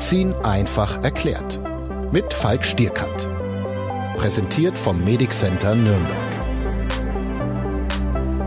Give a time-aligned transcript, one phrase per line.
[0.00, 1.60] Medizin einfach erklärt.
[2.10, 3.28] Mit Falk Stierkat.
[4.16, 6.16] Präsentiert vom Medic Center Nürnberg.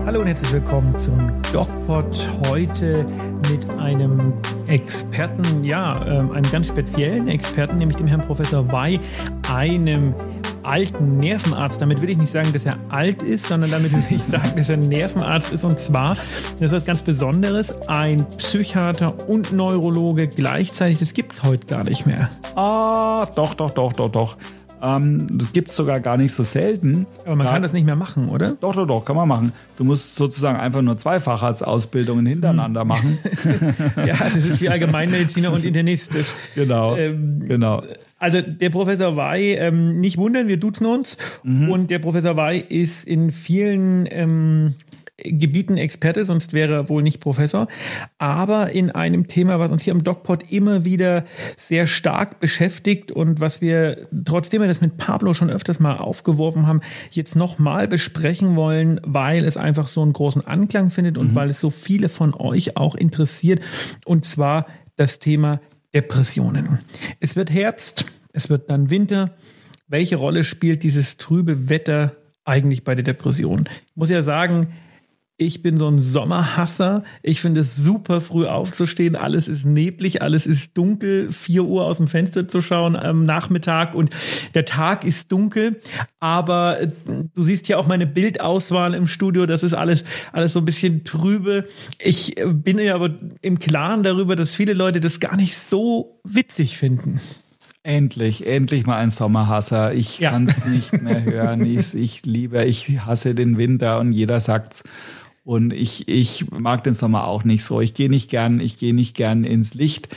[0.04, 2.28] Hallo und herzlich willkommen zum DocPod.
[2.48, 3.06] Heute
[3.52, 4.32] mit einem
[4.66, 8.98] Experten, ja, ähm, einem ganz speziellen Experten, nämlich dem Herrn Professor Wey,
[9.54, 10.12] einem
[10.64, 11.80] alten Nervenarzt.
[11.80, 14.68] Damit will ich nicht sagen, dass er alt ist, sondern damit will ich sagen, dass
[14.68, 15.64] er Nervenarzt ist.
[15.64, 16.16] Und zwar,
[16.58, 20.98] das ist was ganz Besonderes, ein Psychiater und Neurologe gleichzeitig.
[20.98, 22.30] Das gibt es heute gar nicht mehr.
[22.56, 24.36] Ah, doch, doch, doch, doch, doch.
[24.84, 27.06] Ähm, das gibt es sogar gar nicht so selten.
[27.24, 28.52] Aber man da, kann das nicht mehr machen, oder?
[28.60, 29.52] Doch, doch, doch, kann man machen.
[29.76, 32.88] Du musst sozusagen einfach nur zwei Facharztausbildungen hintereinander hm.
[32.88, 33.18] machen.
[33.96, 36.14] ja, das ist wie Allgemeinmediziner und Internist.
[36.14, 37.82] Das, genau, ähm, genau.
[38.18, 41.18] Also der Professor Wey, ähm, nicht wundern, wir duzen uns.
[41.42, 41.68] Mhm.
[41.68, 44.74] Und der Professor Wey ist in vielen ähm,
[45.24, 47.66] Gebieten Experte, sonst wäre er wohl nicht Professor.
[48.18, 51.24] Aber in einem Thema, was uns hier im DocPod immer wieder
[51.56, 56.66] sehr stark beschäftigt und was wir, trotzdem wir das mit Pablo schon öfters mal aufgeworfen
[56.66, 61.34] haben, jetzt nochmal besprechen wollen, weil es einfach so einen großen Anklang findet und mhm.
[61.34, 63.62] weil es so viele von euch auch interessiert.
[64.04, 65.60] Und zwar das Thema
[65.94, 66.80] Depressionen.
[67.20, 69.30] Es wird Herbst, es wird dann Winter.
[69.88, 73.68] Welche Rolle spielt dieses trübe Wetter eigentlich bei der Depression?
[73.86, 74.68] Ich muss ja sagen,
[75.36, 77.02] ich bin so ein Sommerhasser.
[77.22, 79.16] Ich finde es super früh aufzustehen.
[79.16, 81.32] Alles ist neblig, alles ist dunkel.
[81.32, 84.10] Vier Uhr aus dem Fenster zu schauen am Nachmittag und
[84.54, 85.80] der Tag ist dunkel.
[86.20, 86.88] Aber äh,
[87.34, 89.46] du siehst ja auch meine Bildauswahl im Studio.
[89.46, 91.66] Das ist alles, alles so ein bisschen trübe.
[91.98, 93.10] Ich äh, bin ja aber
[93.42, 97.20] im Klaren darüber, dass viele Leute das gar nicht so witzig finden.
[97.86, 99.92] Endlich, endlich mal ein Sommerhasser.
[99.92, 100.30] Ich ja.
[100.30, 101.66] kann es nicht mehr hören.
[101.66, 104.84] Ich, ich liebe, ich hasse den Winter und jeder sagt's.
[105.44, 107.80] Und ich, ich mag den Sommer auch nicht so.
[107.80, 110.08] Ich gehe nicht gern, ich gehe nicht gern ins Licht.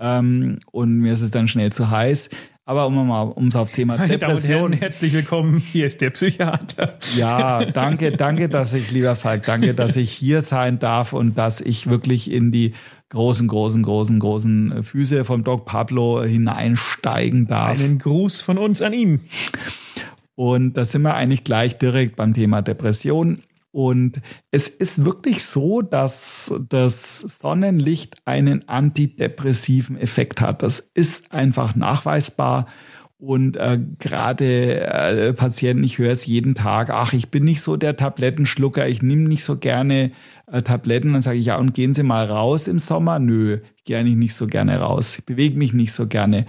[0.00, 2.28] Ähm, und mir ist es dann schnell zu heiß.
[2.66, 4.72] Aber um mal ums auf Thema Meine Depression.
[4.72, 5.58] Herren, herzlich willkommen.
[5.58, 6.98] Hier ist der Psychiater.
[7.16, 11.60] Ja, danke, danke, dass ich, lieber Falk, danke, dass ich hier sein darf und dass
[11.60, 12.72] ich wirklich in die
[13.10, 17.78] großen, großen, großen, großen Füße vom Doc Pablo hineinsteigen darf.
[17.78, 19.20] Einen Gruß von uns an ihn.
[20.34, 23.42] Und da sind wir eigentlich gleich direkt beim Thema Depression.
[23.74, 24.20] Und
[24.52, 30.62] es ist wirklich so, dass das Sonnenlicht einen antidepressiven Effekt hat.
[30.62, 32.66] Das ist einfach nachweisbar.
[33.18, 37.76] Und äh, gerade äh, Patienten, ich höre es jeden Tag, ach, ich bin nicht so
[37.76, 40.12] der Tablettenschlucker, ich nehme nicht so gerne
[40.46, 41.12] äh, Tabletten.
[41.12, 43.18] Dann sage ich, ja, und gehen Sie mal raus im Sommer?
[43.18, 46.46] Nö, ich gehe eigentlich nicht so gerne raus, ich bewege mich nicht so gerne.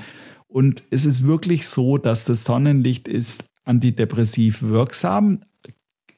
[0.47, 5.40] Und es ist wirklich so, dass das Sonnenlicht ist antidepressiv wirksam,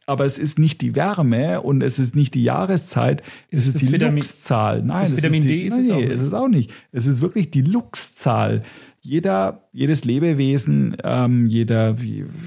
[0.08, 3.82] aber es ist nicht die Wärme und es ist nicht die Jahreszeit, es ist, ist
[3.82, 4.82] die Vitamin, Luxzahl.
[4.82, 6.74] Nein, das Vitamin ist D die, ist es, auch es ist auch nicht.
[6.94, 8.64] Es ist wirklich die Luxzahl.
[9.02, 11.96] Jeder, jedes Lebewesen, ähm, jeder,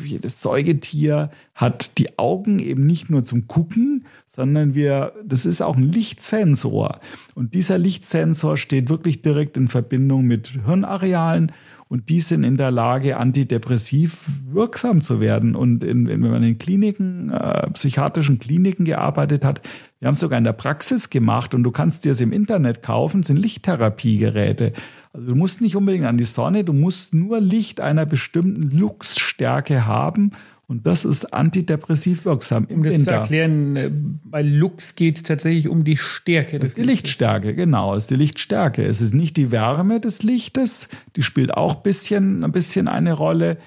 [0.05, 5.77] jedes Säugetier hat die Augen eben nicht nur zum Gucken, sondern wir, das ist auch
[5.77, 7.01] ein Lichtsensor.
[7.35, 11.53] Und dieser Lichtsensor steht wirklich direkt in Verbindung mit Hirnarealen
[11.91, 15.57] und die sind in der Lage, antidepressiv wirksam zu werden.
[15.57, 19.61] Und in, wenn man in Kliniken, äh, psychiatrischen Kliniken gearbeitet hat,
[19.99, 22.85] wir haben es sogar in der Praxis gemacht und du kannst dir es im Internet
[22.85, 24.73] kaufen, sind Lichttherapiegeräte.
[25.13, 29.85] Also du musst nicht unbedingt an die Sonne, du musst nur Licht einer bestimmten Luxstärke
[29.85, 30.31] haben
[30.71, 32.65] und das ist antidepressiv wirksam.
[32.71, 33.05] Um das Winter.
[33.05, 33.91] zu erklären, äh,
[34.23, 36.61] bei Lux geht es tatsächlich um die Stärke.
[36.61, 37.95] Das ist die Lichtstärke, genau.
[37.95, 38.85] Das ist die Lichtstärke.
[38.85, 43.15] Es ist nicht die Wärme des Lichtes, die spielt auch ein bisschen, ein bisschen eine
[43.15, 43.59] Rolle.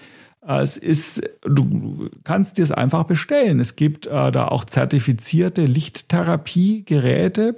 [0.48, 3.60] Äh, es ist, du kannst dir es einfach bestellen.
[3.60, 7.58] Es gibt äh, da auch zertifizierte Lichttherapiegeräte.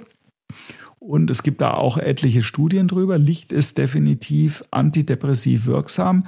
[0.98, 3.16] Und es gibt da auch etliche Studien drüber.
[3.16, 6.24] Licht ist definitiv antidepressiv wirksam.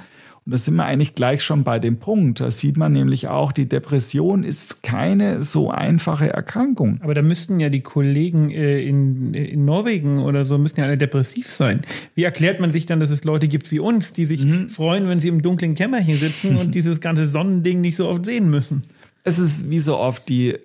[0.49, 2.39] Und da sind wir eigentlich gleich schon bei dem Punkt.
[2.39, 6.99] Da sieht man nämlich auch, die Depression ist keine so einfache Erkrankung.
[7.03, 10.97] Aber da müssten ja die Kollegen äh, in, in Norwegen oder so, müssten ja alle
[10.97, 11.81] depressiv sein.
[12.15, 14.69] Wie erklärt man sich dann, dass es Leute gibt wie uns, die sich mhm.
[14.69, 18.49] freuen, wenn sie im dunklen Kämmerchen sitzen und dieses ganze Sonnending nicht so oft sehen
[18.49, 18.81] müssen?
[19.23, 20.57] Es ist wie so oft die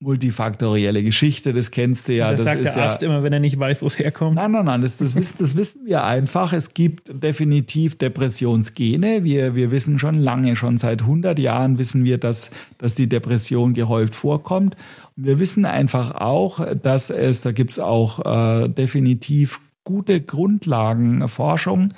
[0.00, 2.30] multifaktorielle Geschichte, das kennst du ja.
[2.30, 4.36] Das, das sagt der Arzt ja, immer, wenn er nicht weiß, wo es herkommt.
[4.36, 6.54] Nein, nein, nein, das, das, wissen, das wissen wir einfach.
[6.54, 9.24] Es gibt definitiv Depressionsgene.
[9.24, 13.74] Wir, wir wissen schon lange, schon seit 100 Jahren wissen wir, dass, dass die Depression
[13.74, 14.74] gehäuft vorkommt.
[15.18, 21.90] Und wir wissen einfach auch, dass es, da gibt es auch äh, definitiv gute Grundlagenforschung,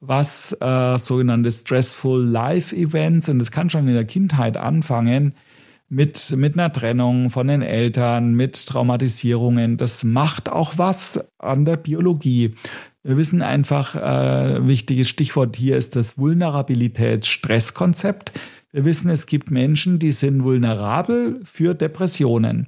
[0.00, 5.34] was äh, sogenannte Stressful Life Events, und das kann schon in der Kindheit anfangen,
[5.88, 9.78] mit, mit einer Trennung von den Eltern, mit Traumatisierungen.
[9.78, 12.54] Das macht auch was an der Biologie.
[13.02, 18.32] Wir wissen einfach, äh, wichtiges Stichwort hier ist das Vulnerabilitäts-Stresskonzept.
[18.70, 22.66] Wir wissen, es gibt Menschen, die sind vulnerabel für Depressionen.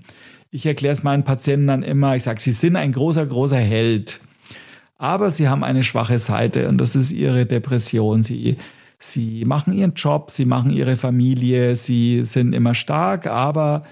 [0.50, 4.20] Ich erkläre es meinen Patienten dann immer, ich sage, sie sind ein großer, großer Held,
[4.96, 8.22] aber sie haben eine schwache Seite und das ist ihre Depression.
[8.22, 8.56] Sie,
[9.00, 13.82] sie machen ihren Job, sie machen ihre Familie, sie sind immer stark, aber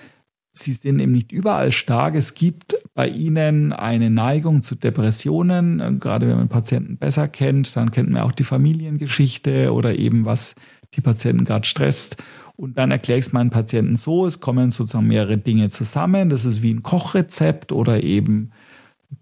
[0.52, 2.14] sie sind eben nicht überall stark.
[2.14, 5.99] Es gibt bei ihnen eine Neigung zu Depressionen.
[6.00, 10.55] Gerade wenn man Patienten besser kennt, dann kennt man auch die Familiengeschichte oder eben was
[10.94, 12.16] die Patienten gerade stresst.
[12.56, 16.28] Und dann erkläre ich es meinen Patienten so, es kommen sozusagen mehrere Dinge zusammen.
[16.28, 18.50] Das ist wie ein Kochrezept oder eben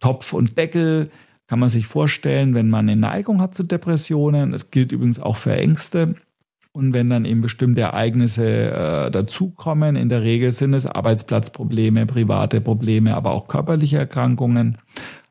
[0.00, 1.10] Topf und Deckel.
[1.46, 4.52] Kann man sich vorstellen, wenn man eine Neigung hat zu Depressionen.
[4.52, 6.16] Es gilt übrigens auch für Ängste.
[6.72, 12.60] Und wenn dann eben bestimmte Ereignisse äh, dazukommen, in der Regel sind es Arbeitsplatzprobleme, private
[12.60, 14.76] Probleme, aber auch körperliche Erkrankungen.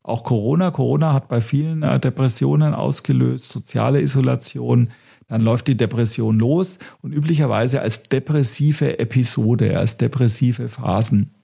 [0.01, 0.71] Auch Corona.
[0.71, 4.89] Corona hat bei vielen äh, Depressionen ausgelöst, soziale Isolation.
[5.27, 11.34] Dann läuft die Depression los und üblicherweise als depressive Episode, als depressive Phasen.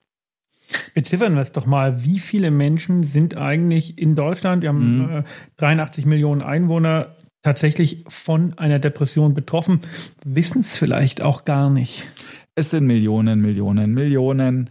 [0.94, 2.04] Beziffern wir es doch mal.
[2.04, 5.18] Wie viele Menschen sind eigentlich in Deutschland, wir haben mhm.
[5.18, 5.24] äh,
[5.58, 9.82] 83 Millionen Einwohner, tatsächlich von einer Depression betroffen,
[10.24, 12.08] wissen es vielleicht auch gar nicht.
[12.56, 14.70] Es sind Millionen, Millionen, Millionen.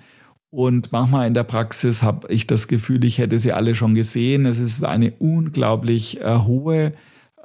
[0.51, 4.47] Und manchmal in der Praxis habe ich das Gefühl, ich hätte sie alle schon gesehen.
[4.47, 6.93] Es ist eine unglaublich äh, hohe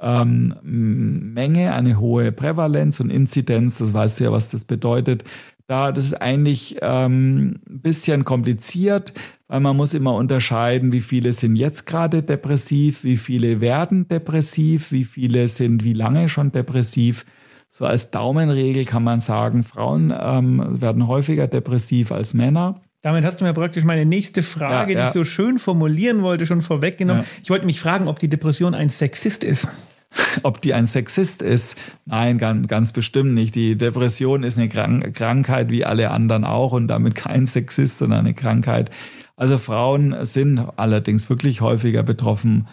[0.00, 3.78] ähm, Menge, eine hohe Prävalenz und Inzidenz.
[3.78, 5.24] Das weißt du ja, was das bedeutet.
[5.66, 9.12] Da, das ist eigentlich ähm, ein bisschen kompliziert
[9.48, 14.90] weil man muss immer unterscheiden, wie viele sind jetzt gerade depressiv, wie viele werden depressiv,
[14.92, 17.24] wie viele sind wie lange schon depressiv.
[17.70, 22.80] So als Daumenregel kann man sagen, Frauen ähm, werden häufiger depressiv als Männer.
[23.02, 25.04] Damit hast du mir praktisch meine nächste Frage, ja, ja.
[25.04, 27.22] die ich so schön formulieren wollte, schon vorweggenommen.
[27.22, 27.28] Ja.
[27.42, 29.70] Ich wollte mich fragen, ob die Depression ein Sexist ist.
[30.42, 31.76] Ob die ein Sexist ist?
[32.04, 33.54] Nein, ganz, ganz bestimmt nicht.
[33.54, 38.20] Die Depression ist eine Krank Krankheit wie alle anderen auch und damit kein Sexist, sondern
[38.20, 38.90] eine Krankheit.
[39.36, 42.68] Also Frauen sind allerdings wirklich häufiger betroffen.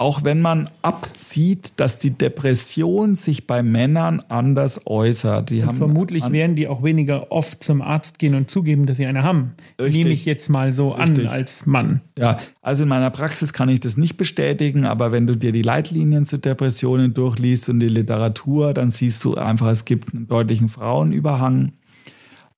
[0.00, 5.50] Auch wenn man abzieht, dass die Depression sich bei Männern anders äußert.
[5.50, 9.04] Die haben vermutlich werden die auch weniger oft zum Arzt gehen und zugeben, dass sie
[9.04, 9.52] eine haben.
[9.78, 9.96] Richtig.
[9.96, 11.26] Nehme ich jetzt mal so Richtig.
[11.28, 12.00] an als Mann.
[12.16, 15.60] Ja, also in meiner Praxis kann ich das nicht bestätigen, aber wenn du dir die
[15.60, 20.70] Leitlinien zu Depressionen durchliest und die Literatur, dann siehst du einfach, es gibt einen deutlichen
[20.70, 21.72] Frauenüberhang.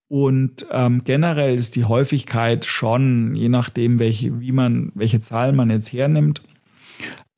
[0.06, 5.70] Und ähm, generell ist die Häufigkeit schon, je nachdem, welche, wie man, welche Zahlen man
[5.70, 6.42] jetzt hernimmt,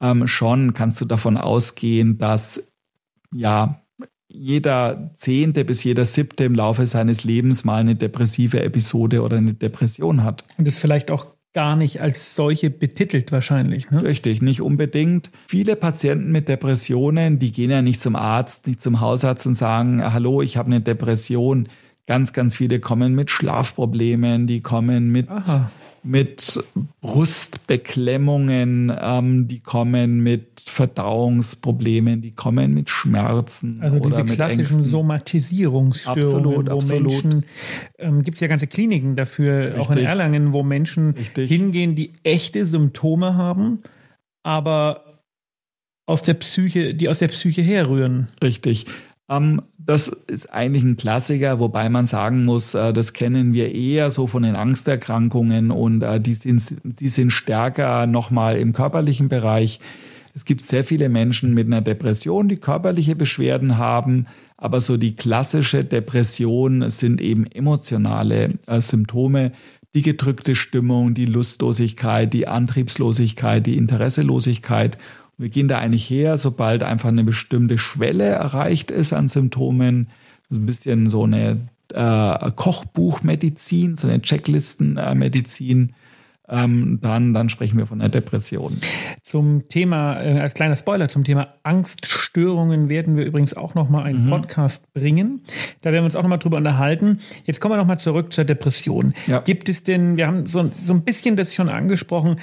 [0.05, 2.71] ähm, schon kannst du davon ausgehen, dass
[3.33, 3.81] ja
[4.29, 9.55] jeder Zehnte bis jeder Siebte im Laufe seines Lebens mal eine depressive Episode oder eine
[9.55, 10.45] Depression hat.
[10.59, 13.91] Und das vielleicht auch gar nicht als solche betitelt wahrscheinlich.
[13.91, 14.03] Ne?
[14.03, 15.31] Richtig, nicht unbedingt.
[15.47, 20.03] Viele Patienten mit Depressionen, die gehen ja nicht zum Arzt, nicht zum Hausarzt und sagen,
[20.13, 21.69] hallo, ich habe eine Depression.
[22.07, 25.29] Ganz, ganz viele kommen mit Schlafproblemen, die kommen mit,
[26.05, 26.63] mit
[27.01, 33.81] Brustbeklemmungen, ähm, die kommen mit Verdauungsproblemen, die kommen mit Schmerzen.
[33.81, 34.85] Also diese klassischen Ängsten.
[34.85, 37.25] Somatisierungsstörungen, absolut, wo absolut.
[37.25, 37.45] Menschen,
[37.99, 39.81] ähm, gibt es ja ganze Kliniken dafür, Richtig.
[39.81, 41.51] auch in Erlangen, wo Menschen Richtig.
[41.51, 43.79] hingehen, die echte Symptome haben,
[44.43, 45.23] aber
[46.07, 48.29] aus der Psyche, die aus der Psyche herrühren.
[48.43, 48.87] Richtig.
[49.29, 54.11] Ähm, das ist eigentlich ein Klassiker, wobei man sagen muss, äh, das kennen wir eher
[54.11, 59.81] so von den Angsterkrankungen und äh, die sind, die sind stärker nochmal im körperlichen Bereich.
[60.35, 64.27] Es gibt sehr viele Menschen mit einer Depression, die körperliche Beschwerden haben,
[64.57, 69.53] aber so die klassische Depression sind eben emotionale äh, Symptome,
[69.95, 74.99] die gedrückte Stimmung, die Lustlosigkeit, die Antriebslosigkeit, die Interesselosigkeit.
[75.37, 80.09] Wir gehen da eigentlich her, sobald einfach eine bestimmte Schwelle erreicht ist an Symptomen,
[80.49, 85.93] so ein bisschen so eine äh, Kochbuchmedizin, so eine Checklistenmedizin.
[86.47, 88.79] Ähm, dann, dann sprechen wir von einer Depression.
[89.23, 94.27] Zum Thema, äh, als kleiner Spoiler, zum Thema Angststörungen werden wir übrigens auch nochmal einen
[94.27, 94.31] mhm.
[94.31, 95.41] Podcast bringen.
[95.81, 97.21] Da werden wir uns auch nochmal drüber unterhalten.
[97.45, 99.15] Jetzt kommen wir nochmal zurück zur Depression.
[99.27, 99.41] Ja.
[99.41, 102.39] Gibt es denn, wir haben so, so ein bisschen das schon angesprochen,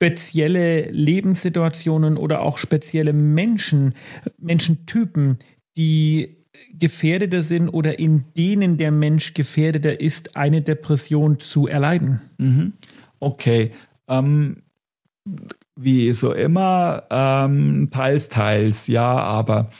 [0.00, 3.94] spezielle Lebenssituationen oder auch spezielle Menschen,
[4.38, 5.36] Menschentypen,
[5.76, 6.38] die
[6.72, 12.22] gefährdeter sind oder in denen der Mensch gefährdeter ist, eine Depression zu erleiden?
[12.38, 12.72] Mhm.
[13.18, 13.72] Okay.
[14.08, 14.62] Ähm,
[15.76, 19.70] wie so immer, ähm, teils, teils, ja, aber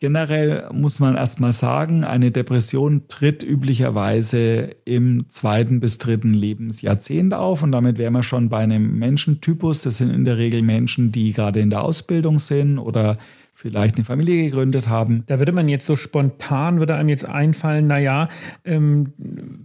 [0.00, 7.62] Generell muss man erstmal sagen, eine Depression tritt üblicherweise im zweiten bis dritten Lebensjahrzehnt auf.
[7.62, 9.82] Und damit wären wir schon bei einem Menschentypus.
[9.82, 13.18] Das sind in der Regel Menschen, die gerade in der Ausbildung sind oder
[13.60, 15.24] vielleicht eine Familie gegründet haben.
[15.26, 18.28] Da würde man jetzt so spontan, würde einem jetzt einfallen, naja,
[18.64, 19.12] ähm,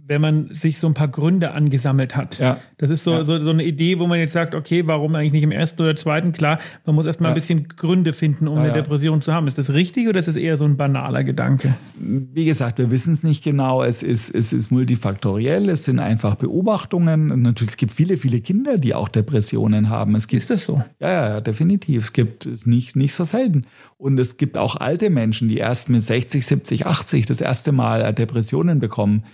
[0.06, 2.38] wenn man sich so ein paar Gründe angesammelt hat.
[2.38, 2.58] Ja.
[2.76, 3.24] Das ist so, ja.
[3.24, 5.96] so, so, eine Idee, wo man jetzt sagt, okay, warum eigentlich nicht im ersten oder
[5.96, 6.32] zweiten?
[6.32, 7.32] Klar, man muss erstmal ja.
[7.32, 9.46] ein bisschen Gründe finden, um ja, eine Depression zu haben.
[9.46, 11.74] Ist das richtig oder ist das eher so ein banaler Gedanke?
[11.98, 13.82] Wie gesagt, wir wissen es nicht genau.
[13.82, 17.30] Es ist, es ist multifaktoriell, es sind einfach Beobachtungen.
[17.30, 20.14] Und natürlich, es gibt viele, viele Kinder, die auch Depressionen haben.
[20.16, 20.84] Es gibt, ist das so?
[21.00, 22.04] Ja, ja, definitiv.
[22.04, 23.64] Es gibt es nicht, nicht so selten.
[23.98, 28.12] Und es gibt auch alte Menschen, die erst mit 60, 70, 80 das erste Mal
[28.12, 29.24] Depressionen bekommen.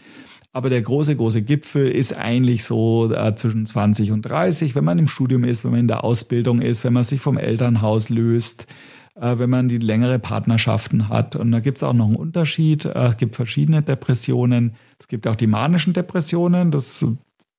[0.52, 4.98] Aber der große, große Gipfel ist eigentlich so äh, zwischen 20 und 30, wenn man
[4.98, 8.66] im Studium ist, wenn man in der Ausbildung ist, wenn man sich vom Elternhaus löst,
[9.14, 11.36] äh, wenn man die längere Partnerschaften hat.
[11.36, 12.84] Und da gibt es auch noch einen Unterschied.
[12.84, 14.74] Äh, es gibt verschiedene Depressionen.
[14.98, 17.04] Es gibt auch die manischen Depressionen, das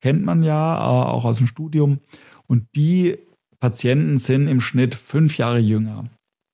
[0.02, 2.00] kennt man ja äh, auch aus dem Studium.
[2.46, 3.18] Und die
[3.60, 6.06] Patienten sind im Schnitt fünf Jahre jünger.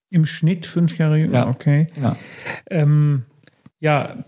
[0.10, 1.48] Im Schnitt fünf Jahre jünger, ja.
[1.48, 1.88] okay.
[2.02, 2.16] Ja.
[2.70, 3.24] Ähm,
[3.80, 4.24] ja,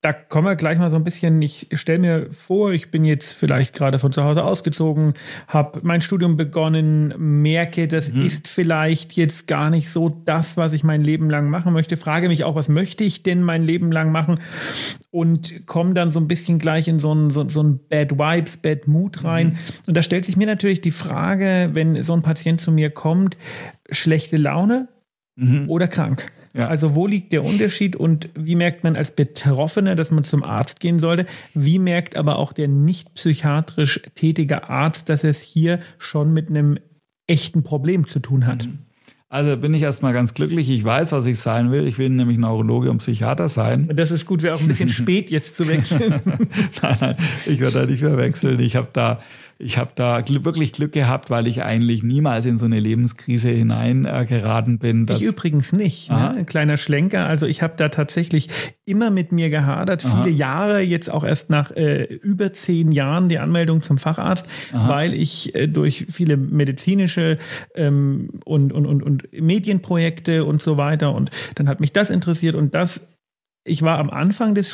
[0.00, 1.42] da kommen wir gleich mal so ein bisschen.
[1.42, 5.14] Ich stelle mir vor, ich bin jetzt vielleicht gerade von zu Hause ausgezogen,
[5.48, 8.24] habe mein Studium begonnen, merke, das mhm.
[8.24, 11.96] ist vielleicht jetzt gar nicht so das, was ich mein Leben lang machen möchte.
[11.96, 14.40] Frage mich auch, was möchte ich denn mein Leben lang machen?
[15.10, 18.58] Und komme dann so ein bisschen gleich in so ein, so, so ein Bad Vibes,
[18.58, 19.48] Bad Mood rein.
[19.48, 19.58] Mhm.
[19.88, 23.36] Und da stellt sich mir natürlich die Frage, wenn so ein Patient zu mir kommt,
[23.90, 24.88] schlechte Laune,
[25.38, 25.68] mhm.
[25.68, 26.30] oder krank.
[26.54, 26.68] Ja.
[26.68, 30.80] Also wo liegt der Unterschied und wie merkt man als Betroffener, dass man zum Arzt
[30.80, 31.26] gehen sollte?
[31.54, 36.78] Wie merkt aber auch der nicht psychiatrisch tätige Arzt, dass es hier schon mit einem
[37.26, 38.66] echten Problem zu tun hat?
[38.66, 38.78] Mhm.
[39.30, 40.70] Also bin ich erstmal ganz glücklich.
[40.70, 41.86] Ich weiß, was ich sein will.
[41.86, 43.90] Ich will nämlich Neurologe und Psychiater sein.
[43.94, 46.14] Das ist gut, wäre auch ein bisschen spät jetzt zu wechseln.
[46.82, 48.58] nein, nein, ich werde da nicht mehr wechseln.
[48.58, 49.20] Ich habe da
[49.60, 54.74] ich habe da wirklich Glück gehabt, weil ich eigentlich niemals in so eine Lebenskrise hineingeraten
[54.74, 55.06] äh, bin.
[55.10, 56.10] ich übrigens nicht.
[56.10, 56.30] Ne?
[56.30, 57.26] Ein kleiner Schlenker.
[57.26, 58.48] Also ich habe da tatsächlich
[58.86, 60.06] immer mit mir gehadert.
[60.06, 60.22] Aha.
[60.22, 64.88] Viele Jahre, jetzt auch erst nach äh, über zehn Jahren die Anmeldung zum Facharzt, Aha.
[64.88, 67.38] weil ich äh, durch viele medizinische
[67.74, 72.54] ähm, und, und, und, und Medienprojekte und so weiter und dann hat mich das interessiert
[72.54, 73.00] und das
[73.64, 74.72] ich war am Anfang des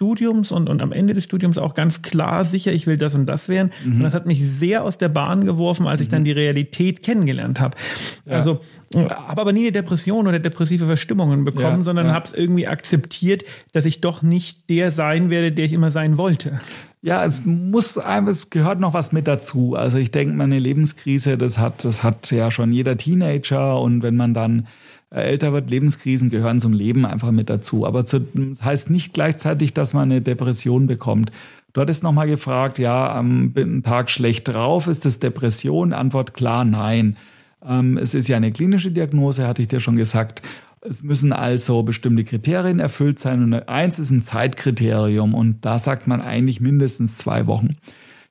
[0.00, 3.26] Studiums und, und am Ende des Studiums auch ganz klar sicher, ich will das und
[3.26, 3.70] das werden.
[3.84, 3.96] Mhm.
[3.96, 6.24] Und das hat mich sehr aus der Bahn geworfen, als ich dann mhm.
[6.24, 7.76] die Realität kennengelernt habe.
[8.24, 8.36] Ja.
[8.36, 8.60] Also
[8.94, 12.14] habe aber nie eine Depression oder depressive Verstimmungen bekommen, ja, sondern ja.
[12.14, 16.16] habe es irgendwie akzeptiert, dass ich doch nicht der sein werde, der ich immer sein
[16.16, 16.58] wollte.
[17.02, 19.74] Ja, es muss es gehört noch was mit dazu.
[19.76, 24.16] Also ich denke, meine Lebenskrise, das hat, das hat ja schon jeder Teenager und wenn
[24.16, 24.64] man dann äh,
[25.10, 27.86] älter wird, Lebenskrisen gehören zum Leben einfach mit dazu.
[27.86, 31.32] Aber zu, das heißt nicht gleichzeitig, dass man eine Depression bekommt.
[31.72, 35.92] Du hattest nochmal gefragt, ja, ähm, bin einen Tag schlecht drauf, ist das Depression?
[35.92, 37.16] Antwort klar, nein.
[37.64, 40.42] Ähm, es ist ja eine klinische Diagnose, hatte ich dir schon gesagt.
[40.80, 46.06] Es müssen also bestimmte Kriterien erfüllt sein und eins ist ein Zeitkriterium und da sagt
[46.06, 47.76] man eigentlich mindestens zwei Wochen.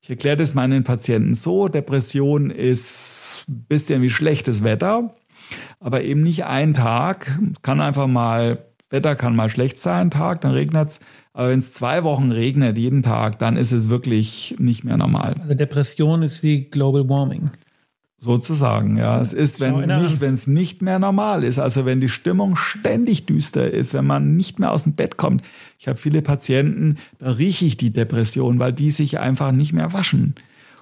[0.01, 5.13] Ich erkläre das meinen Patienten so, Depression ist ein bisschen wie schlechtes Wetter
[5.79, 7.39] aber eben nicht ein Tag.
[7.51, 10.99] Es kann einfach mal, Wetter kann mal schlecht sein, Tag, dann regnet es.
[11.33, 15.35] Aber wenn es zwei Wochen regnet, jeden Tag, dann ist es wirklich nicht mehr normal.
[15.41, 17.51] Also Depression ist wie Global Warming.
[18.21, 19.21] Sozusagen, ja.
[19.21, 23.25] Es ist, wenn nicht, wenn es nicht mehr normal ist, also wenn die Stimmung ständig
[23.25, 25.41] düster ist, wenn man nicht mehr aus dem Bett kommt.
[25.77, 29.93] Ich habe viele Patienten, da rieche ich die Depression, weil die sich einfach nicht mehr
[29.93, 30.35] waschen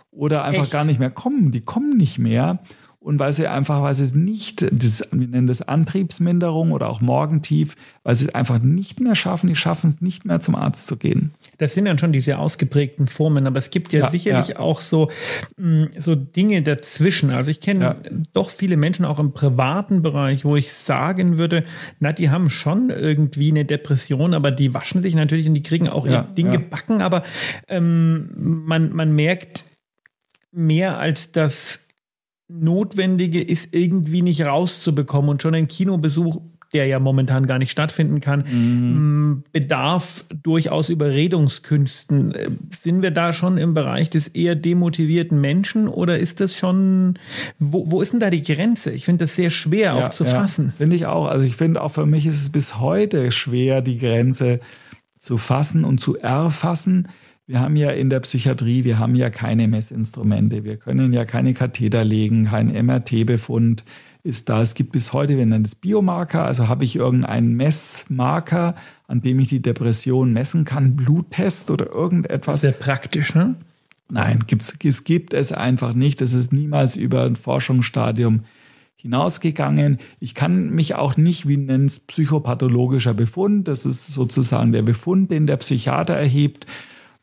[0.09, 0.71] oder einfach Echt?
[0.71, 1.51] gar nicht mehr kommen.
[1.51, 2.59] Die kommen nicht mehr
[3.07, 6.99] und weil sie einfach, weil sie es nicht, das, wir nennen das Antriebsminderung oder auch
[6.99, 10.87] Morgentief, weil sie es einfach nicht mehr schaffen, die schaffen es nicht mehr zum Arzt
[10.87, 11.31] zu gehen.
[11.57, 14.59] Das sind dann schon diese ausgeprägten Formen, aber es gibt ja, ja sicherlich ja.
[14.59, 15.09] auch so,
[15.55, 17.29] mm, so Dinge dazwischen.
[17.29, 17.95] Also ich kenne ja.
[18.33, 21.63] doch viele Menschen auch im privaten Bereich, wo ich sagen würde,
[22.01, 25.87] na, die haben schon irgendwie eine Depression, aber die waschen sich natürlich und die kriegen
[25.87, 27.23] auch ihr Ding gebacken, aber
[27.69, 29.63] ähm, man, man merkt
[30.51, 31.86] mehr als das
[32.47, 36.41] Notwendige ist irgendwie nicht rauszubekommen und schon ein Kinobesuch,
[36.73, 39.31] der ja momentan gar nicht stattfinden kann, mhm.
[39.31, 42.33] Mm, bedarf durchaus Überredungskünsten.
[42.33, 47.19] Äh, sind wir da schon im Bereich des eher demotivierten Menschen oder ist das schon,
[47.59, 48.91] wo, wo ist denn da die Grenze?
[48.91, 50.73] Ich finde das sehr schwer ja, auch zu ja, fassen.
[50.77, 51.27] Finde ich auch.
[51.27, 54.59] Also ich finde auch für mich ist es bis heute schwer, die Grenze
[55.19, 57.07] zu fassen und zu erfassen.
[57.49, 60.65] Wir haben ja in der Psychiatrie, wir haben ja keine Messinstrumente.
[60.65, 63.85] Wir können ja keine Katheter legen, keinen MRT-Befund.
[64.21, 64.61] ist da.
[64.61, 68.75] Es gibt bis heute, wir nennen es Biomarker, also habe ich irgendeinen Messmarker,
[69.07, 72.59] an dem ich die Depression messen kann, Bluttest oder irgendetwas.
[72.59, 73.55] Sehr praktisch, ne?
[74.09, 76.21] Nein, gibt's, es gibt es einfach nicht.
[76.21, 78.41] Es ist niemals über ein Forschungsstadium
[78.97, 79.99] hinausgegangen.
[80.19, 85.31] Ich kann mich auch nicht, wie nennt es psychopathologischer Befund, das ist sozusagen der Befund,
[85.31, 86.65] den der Psychiater erhebt.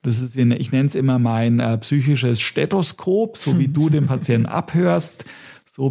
[0.05, 4.47] Das ist, ich nenne es immer mein äh, psychisches Stethoskop, so wie du den Patienten
[4.47, 5.25] abhörst,
[5.71, 5.91] so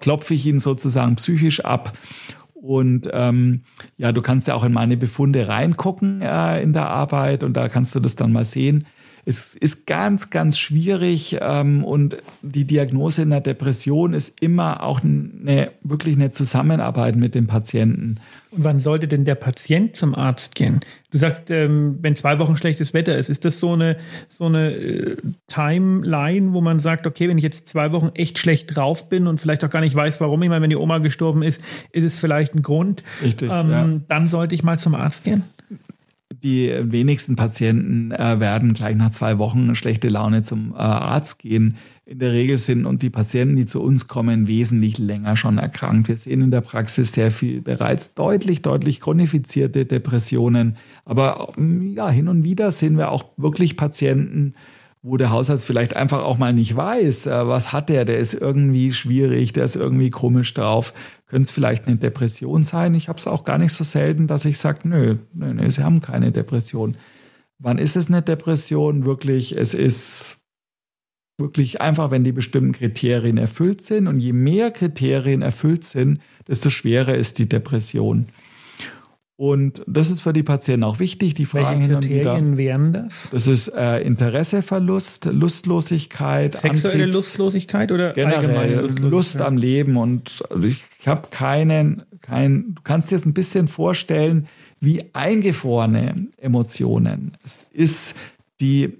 [0.00, 1.96] klopfe ich ihn sozusagen psychisch ab.
[2.54, 3.60] Und ähm,
[3.98, 7.68] ja, du kannst ja auch in meine Befunde reingucken äh, in der Arbeit und da
[7.68, 8.86] kannst du das dann mal sehen.
[9.26, 15.02] Es ist ganz, ganz schwierig ähm, und die Diagnose in der Depression ist immer auch
[15.02, 18.16] eine, wirklich eine Zusammenarbeit mit dem Patienten.
[18.50, 20.80] Und wann sollte denn der Patient zum Arzt gehen?
[21.10, 23.96] Du sagst, ähm, wenn zwei Wochen schlechtes Wetter ist, ist das so eine,
[24.28, 25.16] so eine äh,
[25.48, 29.40] Timeline, wo man sagt, okay, wenn ich jetzt zwei Wochen echt schlecht drauf bin und
[29.40, 31.62] vielleicht auch gar nicht weiß, warum, ich meine, wenn die Oma gestorben ist,
[31.92, 33.02] ist es vielleicht ein Grund.
[33.22, 33.50] Richtig.
[33.50, 33.88] Ähm, ja.
[34.08, 35.44] Dann sollte ich mal zum Arzt gehen
[36.44, 41.76] die wenigsten Patienten äh, werden gleich nach zwei Wochen schlechte Laune zum äh, Arzt gehen.
[42.04, 46.08] In der Regel sind und die Patienten, die zu uns kommen, wesentlich länger schon erkrankt.
[46.08, 50.76] Wir sehen in der Praxis sehr viel bereits deutlich, deutlich chronifizierte Depressionen.
[51.06, 54.54] Aber ja, hin und wieder sehen wir auch wirklich Patienten,
[55.04, 58.34] wo der Hausarzt vielleicht einfach auch mal nicht weiß, äh, was hat der, der ist
[58.34, 60.92] irgendwie schwierig, der ist irgendwie komisch drauf.
[61.34, 62.94] Könnte es vielleicht eine Depression sein?
[62.94, 65.82] Ich habe es auch gar nicht so selten, dass ich sage, nö, nö, nö, Sie
[65.82, 66.96] haben keine Depression.
[67.58, 69.04] Wann ist es eine Depression?
[69.04, 70.44] Wirklich, es ist
[71.36, 74.06] wirklich einfach, wenn die bestimmten Kriterien erfüllt sind.
[74.06, 78.26] Und je mehr Kriterien erfüllt sind, desto schwerer ist die Depression.
[79.36, 81.34] Und das ist für die Patienten auch wichtig.
[81.34, 83.30] Die fragen Welche Kriterien wieder, wären das?
[83.30, 89.10] Das ist äh, Interesseverlust, Lustlosigkeit, sexuelle Antriebs, Lustlosigkeit oder generell Lustlosigkeit?
[89.10, 89.96] Lust am Leben.
[89.96, 94.46] Und ich habe keinen, kein, du kannst dir das ein bisschen vorstellen
[94.80, 97.36] wie eingefrorene Emotionen.
[97.44, 98.14] Es ist
[98.60, 98.98] die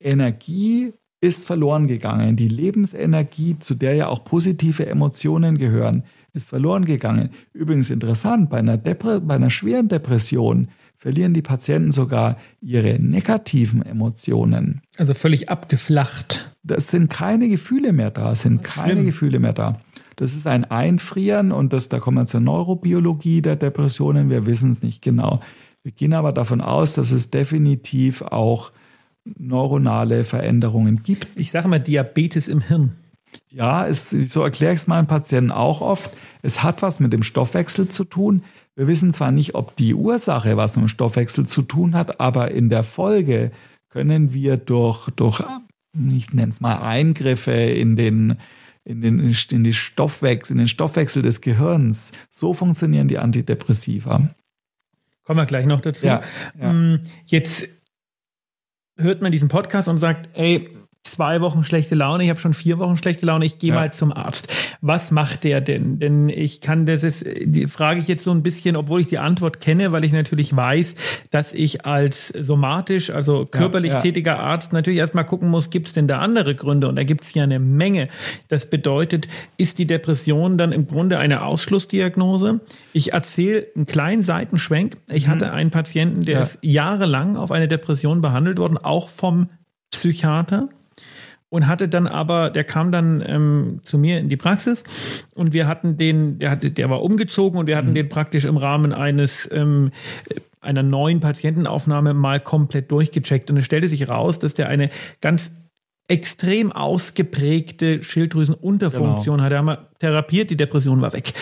[0.00, 2.36] Energie ist verloren gegangen.
[2.36, 6.04] Die Lebensenergie, zu der ja auch positive Emotionen gehören,
[6.36, 7.30] ist verloren gegangen.
[7.52, 10.68] Übrigens interessant, bei einer, Depre bei einer schweren Depression
[10.98, 14.82] verlieren die Patienten sogar ihre negativen Emotionen.
[14.96, 16.56] Also völlig abgeflacht.
[16.62, 19.06] Das sind keine Gefühle mehr da, sind keine Schlimm.
[19.06, 19.80] Gefühle mehr da.
[20.16, 24.30] Das ist ein Einfrieren und das, da kommen wir zur Neurobiologie der Depressionen.
[24.30, 25.40] Wir wissen es nicht genau.
[25.82, 28.72] Wir gehen aber davon aus, dass es definitiv auch
[29.24, 31.28] neuronale Veränderungen gibt.
[31.36, 32.92] Ich sage mal Diabetes im Hirn.
[33.48, 36.10] Ja, es, so erkläre ich es meinen Patienten auch oft.
[36.42, 38.42] Es hat was mit dem Stoffwechsel zu tun.
[38.74, 42.50] Wir wissen zwar nicht, ob die Ursache was mit dem Stoffwechsel zu tun hat, aber
[42.50, 43.50] in der Folge
[43.88, 45.42] können wir durch, durch
[46.10, 48.36] ich nenne es mal Eingriffe in den,
[48.84, 52.12] in den, in, die Stoffwechsel, in den Stoffwechsel des Gehirns.
[52.30, 54.28] So funktionieren die Antidepressiva.
[55.24, 56.06] Kommen wir gleich noch dazu.
[56.06, 56.20] Ja,
[56.60, 56.72] ja.
[56.72, 57.68] Mm, jetzt
[58.96, 60.68] hört man diesen Podcast und sagt, ey,
[61.12, 63.76] zwei Wochen schlechte Laune, ich habe schon vier Wochen schlechte Laune, ich gehe ja.
[63.76, 64.48] mal zum Arzt.
[64.80, 65.98] Was macht der denn?
[65.98, 69.18] Denn ich kann das ist, die frage ich jetzt so ein bisschen, obwohl ich die
[69.18, 70.94] Antwort kenne, weil ich natürlich weiß,
[71.30, 74.02] dass ich als somatisch, also körperlich ja, ja.
[74.02, 76.88] tätiger Arzt natürlich erstmal gucken muss, gibt es denn da andere Gründe?
[76.88, 78.08] Und da gibt es ja eine Menge.
[78.48, 82.60] Das bedeutet, ist die Depression dann im Grunde eine Ausschlussdiagnose?
[82.92, 84.96] Ich erzähle einen kleinen Seitenschwenk.
[85.10, 85.30] Ich mhm.
[85.32, 89.48] hatte einen Patienten, der ist jahrelang auf eine Depression behandelt worden, auch vom
[89.90, 90.68] Psychiater
[91.48, 94.84] und hatte dann aber, der kam dann ähm, zu mir in die Praxis
[95.34, 97.94] und wir hatten den, der, hatte, der war umgezogen und wir hatten mhm.
[97.94, 99.92] den praktisch im Rahmen eines ähm,
[100.60, 105.52] einer neuen Patientenaufnahme mal komplett durchgecheckt und es stellte sich raus, dass der eine ganz
[106.08, 109.44] extrem ausgeprägte Schilddrüsenunterfunktion genau.
[109.44, 109.58] hatte.
[109.58, 111.32] Haben wir therapiert, die Depression war weg.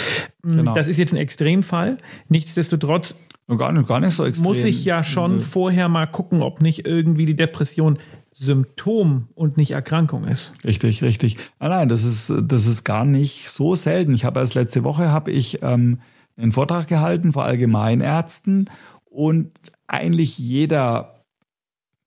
[0.42, 0.74] Mm, genau.
[0.74, 1.98] Das ist jetzt ein Extremfall.
[2.28, 3.16] Nichtsdestotrotz
[3.58, 4.44] gar nicht, gar nicht so extrem.
[4.44, 7.98] muss ich ja schon vorher mal gucken, ob nicht irgendwie die Depression
[8.36, 10.54] Symptom und nicht Erkrankung ist.
[10.64, 11.36] Richtig, richtig.
[11.60, 14.12] Nein, nein, das ist, das ist gar nicht so selten.
[14.12, 16.00] Ich habe erst letzte Woche habe ich ähm,
[16.36, 18.68] einen Vortrag gehalten vor Allgemeinärzten
[19.04, 19.52] und
[19.86, 21.22] eigentlich jeder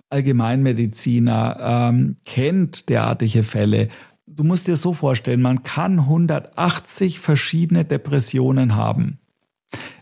[0.09, 3.87] Allgemeinmediziner ähm, kennt derartige Fälle.
[4.25, 9.19] Du musst dir so vorstellen, man kann 180 verschiedene Depressionen haben.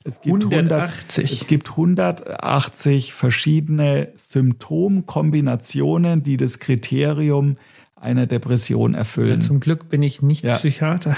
[0.04, 1.18] Es gibt 180.
[1.18, 7.58] 100, es gibt 180 verschiedene Symptomkombinationen, die das Kriterium
[7.96, 9.42] einer Depression erfüllen.
[9.42, 10.58] Ja, zum Glück bin ich nicht ja.
[10.58, 11.18] Psychiater.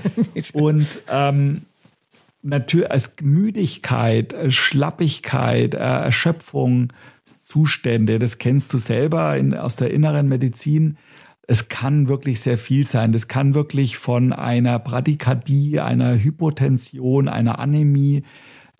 [0.52, 1.62] Und ähm,
[2.42, 6.92] natürlich als Müdigkeit, Schlappigkeit, äh, Erschöpfung,
[7.24, 10.96] Zustände, das kennst du selber in, aus der inneren Medizin
[11.48, 13.10] es kann wirklich sehr viel sein.
[13.10, 18.22] Das kann wirklich von einer Bradykardie, einer Hypotension, einer Anämie,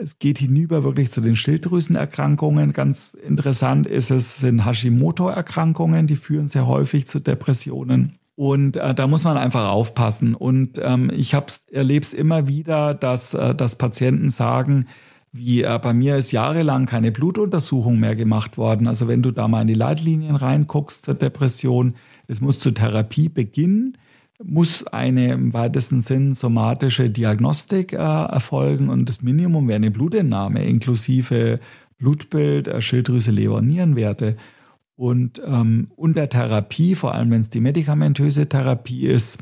[0.01, 2.73] es geht hinüber wirklich zu den Schilddrüsenerkrankungen.
[2.73, 8.17] Ganz interessant ist es, sind Hashimoto-Erkrankungen, die führen sehr häufig zu Depressionen.
[8.37, 10.37] Und äh, da muss man einfach aufpassen.
[10.37, 11.35] Und ähm, ich
[11.73, 14.87] erlebe es immer wieder, dass, äh, dass Patienten sagen,
[15.33, 18.87] wie äh, bei mir ist jahrelang keine Blutuntersuchung mehr gemacht worden.
[18.87, 21.97] Also wenn du da mal in die Leitlinien reinguckst zur Depression,
[22.29, 23.99] es muss zur Therapie beginnen
[24.45, 30.65] muss eine im weitesten Sinn somatische Diagnostik äh, erfolgen und das Minimum wäre eine Blutentnahme
[30.65, 31.59] inklusive
[31.99, 34.37] Blutbild, äh, Schilddrüse, Leber, Nierenwerte.
[34.95, 39.39] Und ähm, unter Therapie, vor allem wenn es die medikamentöse Therapie ist,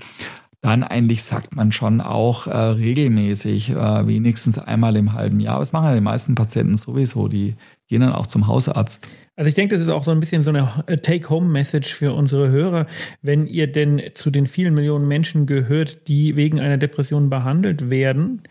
[0.67, 5.61] dann eigentlich sagt man schon auch äh, regelmäßig, äh, wenigstens einmal im halben Jahr.
[5.61, 7.55] Das machen ja die meisten Patienten sowieso, die
[7.87, 9.09] gehen dann auch zum Hausarzt.
[9.37, 12.51] Also ich denke, das ist auch so ein bisschen so eine äh, Take-Home-Message für unsere
[12.51, 12.87] Hörer.
[13.23, 18.43] Wenn ihr denn zu den vielen Millionen Menschen gehört, die wegen einer Depression behandelt werden,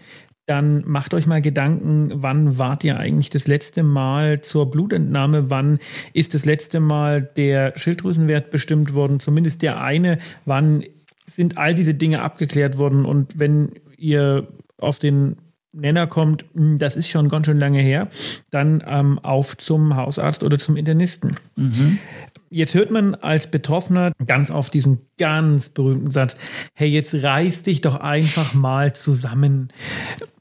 [0.46, 5.50] dann macht euch mal Gedanken, wann wart ihr eigentlich das letzte Mal zur Blutentnahme?
[5.50, 5.80] Wann
[6.14, 9.20] ist das letzte Mal der Schilddrüsenwert bestimmt worden?
[9.20, 10.18] Zumindest der eine.
[10.46, 10.86] Wann
[11.26, 13.06] sind all diese Dinge abgeklärt worden?
[13.06, 15.38] Und wenn ihr auf den
[15.76, 18.08] Nenner kommt, hm, das ist schon ganz schön lange her,
[18.50, 21.36] dann ähm, auf zum Hausarzt oder zum Internisten.
[21.56, 22.00] Mhm.
[22.50, 26.38] Jetzt hört man als Betroffener ganz oft diesen ganz berühmten Satz,
[26.74, 29.74] hey, jetzt reiß dich doch einfach mal zusammen.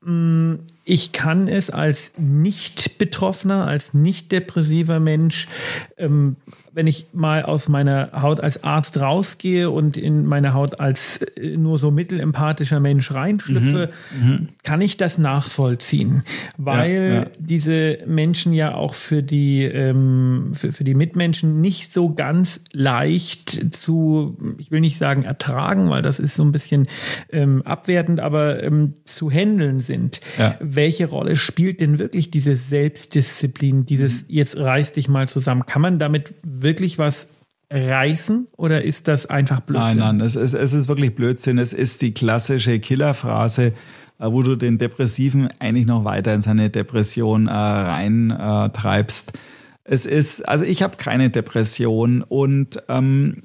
[0.04, 5.48] Hm, ich kann es als Nicht-Betroffener, als nicht-depressiver Mensch
[5.96, 6.36] ähm,
[6.74, 11.56] wenn ich mal aus meiner Haut als Arzt rausgehe und in meine Haut als äh,
[11.56, 14.28] nur so mittelempathischer Mensch reinschlüpfe, mhm.
[14.28, 14.48] mhm.
[14.64, 16.24] kann ich das nachvollziehen,
[16.58, 17.26] weil ja, ja.
[17.38, 23.74] diese Menschen ja auch für die, ähm, für, für die Mitmenschen nicht so ganz leicht
[23.74, 26.88] zu, ich will nicht sagen ertragen, weil das ist so ein bisschen
[27.30, 30.20] ähm, abwertend, aber ähm, zu handeln sind.
[30.38, 30.56] Ja.
[30.60, 34.26] Welche Rolle spielt denn wirklich diese Selbstdisziplin, dieses mhm.
[34.28, 35.66] jetzt reiß dich mal zusammen?
[35.66, 36.63] Kann man damit wirklich
[36.98, 37.28] was
[37.70, 39.98] reißen oder ist das einfach Blödsinn?
[39.98, 41.58] Nein, nein, es ist, es ist wirklich Blödsinn.
[41.58, 43.72] Es ist die klassische Killerphrase, äh,
[44.18, 49.32] wo du den Depressiven eigentlich noch weiter in seine Depression äh, reintreibst.
[49.34, 49.38] Äh,
[49.86, 53.36] es ist, also ich habe keine Depression und ähm,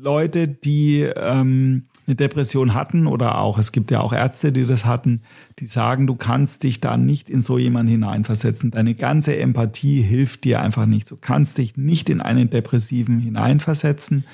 [0.00, 4.84] Leute, die ähm, eine Depression hatten oder auch, es gibt ja auch Ärzte, die das
[4.84, 5.22] hatten,
[5.58, 8.70] die sagen, du kannst dich da nicht in so jemanden hineinversetzen.
[8.70, 11.10] Deine ganze Empathie hilft dir einfach nicht.
[11.10, 14.24] Du kannst dich nicht in einen Depressiven hineinversetzen.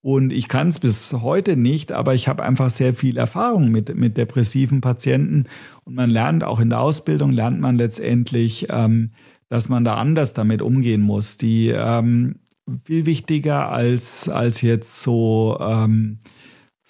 [0.00, 3.94] Und ich kann es bis heute nicht, aber ich habe einfach sehr viel Erfahrung mit,
[3.96, 5.44] mit depressiven Patienten.
[5.84, 9.10] Und man lernt auch in der Ausbildung, lernt man letztendlich, ähm,
[9.48, 11.36] dass man da anders damit umgehen muss.
[11.36, 12.36] Die ähm,
[12.84, 16.18] viel wichtiger als, als jetzt so ähm,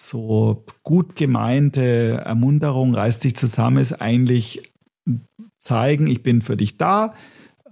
[0.01, 4.73] so gut gemeinte Ermunterung, reiß dich zusammen, ist eigentlich
[5.59, 7.15] zeigen, ich bin für dich da,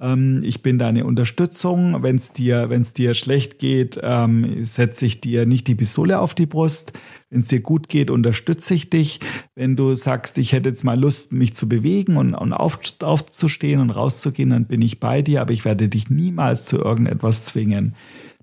[0.01, 2.03] ähm, ich bin deine Unterstützung.
[2.03, 6.35] Wenn es dir, wenn's dir schlecht geht, ähm, setze ich dir nicht die Pistole auf
[6.35, 6.93] die Brust.
[7.31, 9.21] Wenn es dir gut geht, unterstütze ich dich.
[9.55, 13.81] Wenn du sagst, ich hätte jetzt mal Lust, mich zu bewegen und, und auf, aufzustehen
[13.81, 17.95] und rauszugehen, dann bin ich bei dir, aber ich werde dich niemals zu irgendetwas zwingen.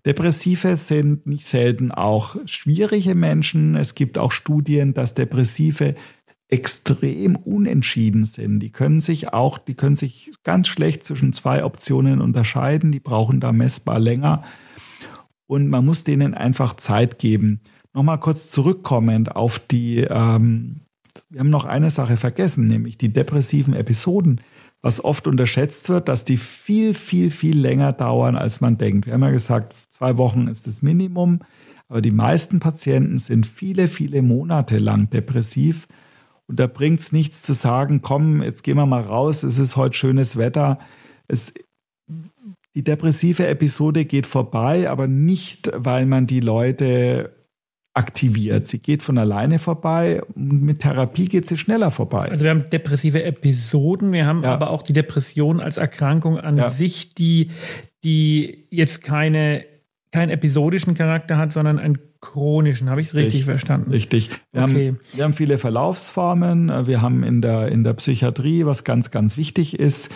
[0.06, 3.76] Depressive sind nicht selten auch schwierige Menschen.
[3.78, 5.96] Es gibt auch Studien, dass Depressive
[6.54, 8.60] extrem unentschieden sind.
[8.60, 12.92] Die können sich auch, die können sich ganz schlecht zwischen zwei Optionen unterscheiden.
[12.92, 14.44] Die brauchen da messbar länger.
[15.48, 17.62] Und man muss denen einfach Zeit geben.
[17.92, 20.82] Nochmal kurz zurückkommend auf die, ähm,
[21.32, 24.40] wir haben noch eine Sache vergessen, nämlich die depressiven Episoden
[24.84, 29.06] was oft unterschätzt wird, dass die viel, viel, viel länger dauern, als man denkt.
[29.06, 31.40] Wir haben ja gesagt, zwei Wochen ist das Minimum,
[31.88, 35.88] aber die meisten Patienten sind viele, viele Monate lang depressiv.
[36.48, 39.76] Und da bringt es nichts zu sagen, komm, jetzt gehen wir mal raus, es ist
[39.76, 40.80] heute schönes Wetter.
[41.28, 41.54] Es,
[42.76, 47.34] die depressive Episode geht vorbei, aber nicht, weil man die Leute
[47.94, 48.68] aktiviert.
[48.68, 52.28] Sie geht von alleine vorbei und mit Therapie geht sie schneller vorbei.
[52.30, 54.52] Also wir haben depressive Episoden, wir haben ja.
[54.54, 56.70] aber auch die Depression als Erkrankung an ja.
[56.72, 57.52] sich, die,
[58.04, 59.66] die jetzt keine,
[60.14, 62.90] keinen episodischen Charakter hat, sondern einen chronischen.
[62.90, 63.90] Habe ich es richtig, verstanden?
[63.92, 64.30] Richtig.
[64.52, 64.88] Wir, okay.
[64.90, 66.88] haben, wir haben viele Verlaufsformen.
[66.88, 70.12] Wir haben in der, in der Psychiatrie, was ganz, ganz wichtig ist,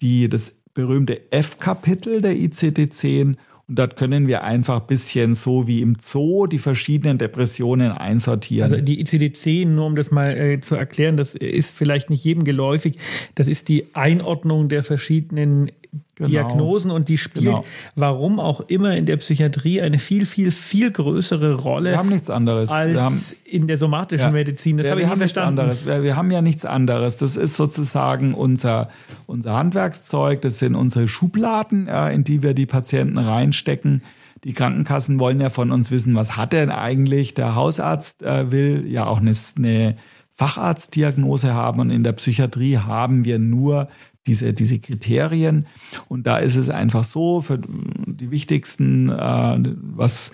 [0.00, 3.36] die, das berühmte F-Kapitel der ICD-10
[3.68, 8.70] und dort können wir einfach ein bisschen so wie im Zoo die verschiedenen Depressionen einsortieren.
[8.70, 12.44] Also die ICD-10, nur um das mal äh, zu erklären, das ist vielleicht nicht jedem
[12.44, 12.98] geläufig.
[13.34, 15.70] Das ist die Einordnung der verschiedenen
[16.14, 16.28] genau.
[16.28, 17.64] Diagnosen und die spielt, genau.
[17.94, 21.90] warum auch immer in der Psychiatrie, eine viel, viel, viel größere Rolle.
[21.90, 22.70] Wir haben nichts anderes.
[22.70, 24.76] Als haben, in der somatischen ja, Medizin.
[24.76, 25.60] Das ja, habe ich nie verstanden.
[25.60, 25.86] Anderes.
[25.86, 27.18] Wir, wir, haben ja nichts anderes.
[27.18, 28.88] Das ist sozusagen unser,
[29.26, 34.02] unser Handwerkszeug, das sind unsere Schubladen, in die wir die Patienten reinstecken.
[34.44, 37.34] Die Krankenkassen wollen ja von uns wissen, was hat denn eigentlich?
[37.34, 39.96] Der Hausarzt äh, will ja auch eine, eine
[40.32, 43.88] Facharztdiagnose haben und in der Psychiatrie haben wir nur
[44.26, 45.66] diese, diese Kriterien.
[46.08, 50.32] Und da ist es einfach so, für die wichtigsten, äh, was,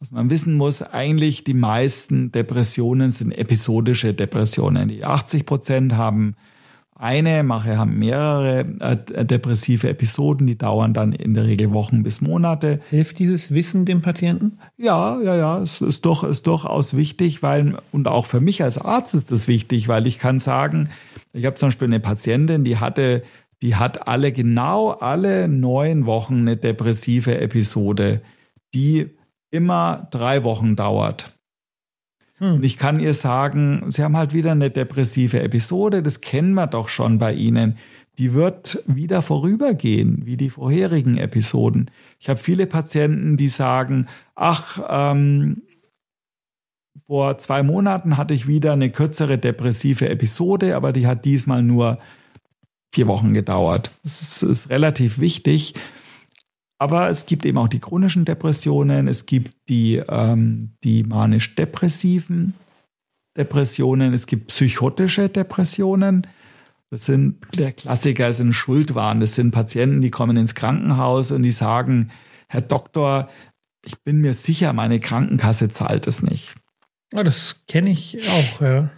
[0.00, 4.88] was man wissen muss, eigentlich die meisten Depressionen sind episodische Depressionen.
[4.88, 6.36] Die 80 Prozent haben
[6.98, 12.20] eine, mache haben mehrere äh, depressive Episoden, die dauern dann in der Regel Wochen bis
[12.20, 12.80] Monate.
[12.90, 14.58] Hilft dieses Wissen dem Patienten?
[14.76, 18.78] Ja, ja, ja, es ist doch ist durchaus wichtig, weil und auch für mich als
[18.78, 20.90] Arzt ist das wichtig, weil ich kann sagen,
[21.32, 23.22] ich habe zum Beispiel eine Patientin, die hatte,
[23.62, 28.22] die hat alle genau alle neun Wochen eine depressive Episode,
[28.74, 29.10] die
[29.50, 31.38] immer drei Wochen dauert.
[32.38, 32.54] Hm.
[32.54, 36.66] Und ich kann ihr sagen, Sie haben halt wieder eine depressive Episode, das kennen wir
[36.66, 37.76] doch schon bei Ihnen.
[38.18, 41.88] Die wird wieder vorübergehen, wie die vorherigen Episoden.
[42.18, 45.62] Ich habe viele Patienten, die sagen, ach, ähm,
[47.06, 51.98] vor zwei Monaten hatte ich wieder eine kürzere depressive Episode, aber die hat diesmal nur
[52.92, 53.90] vier Wochen gedauert.
[54.02, 55.74] Das ist, ist relativ wichtig,
[56.78, 62.54] aber es gibt eben auch die chronischen Depressionen, es gibt die, ähm, die manisch-depressiven
[63.36, 66.26] Depressionen, es gibt psychotische Depressionen.
[66.90, 69.20] Das sind, der Klassiker sind Schuldwahn.
[69.20, 72.10] Das sind Patienten, die kommen ins Krankenhaus und die sagen,
[72.48, 73.28] Herr Doktor,
[73.84, 76.54] ich bin mir sicher, meine Krankenkasse zahlt es nicht.
[77.14, 78.90] Oh, das kenne ich auch, ja.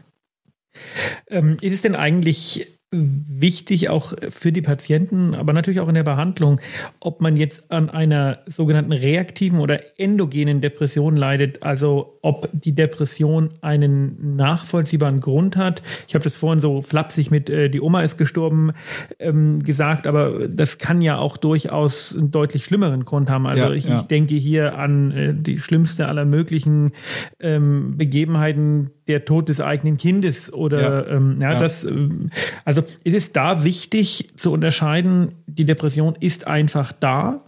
[1.29, 6.03] Ähm, ist es denn eigentlich wichtig auch für die Patienten, aber natürlich auch in der
[6.03, 6.61] Behandlung,
[6.99, 13.51] ob man jetzt an einer sogenannten reaktiven oder endogenen Depression leidet, also ob die Depression
[13.61, 15.83] einen nachvollziehbaren Grund hat.
[16.09, 18.73] Ich habe das vorhin so flapsig mit äh, die Oma ist gestorben
[19.21, 23.47] ähm, gesagt, aber das kann ja auch durchaus einen deutlich schlimmeren Grund haben.
[23.47, 24.01] Also ja, ich, ja.
[24.01, 26.91] ich, denke hier an äh, die schlimmste aller möglichen
[27.39, 31.59] ähm, Begebenheiten, der Tod des eigenen Kindes oder ja, ähm, ja, ja.
[31.59, 32.31] das ähm,
[32.65, 37.45] also ist es da wichtig zu unterscheiden, die Depression ist einfach da.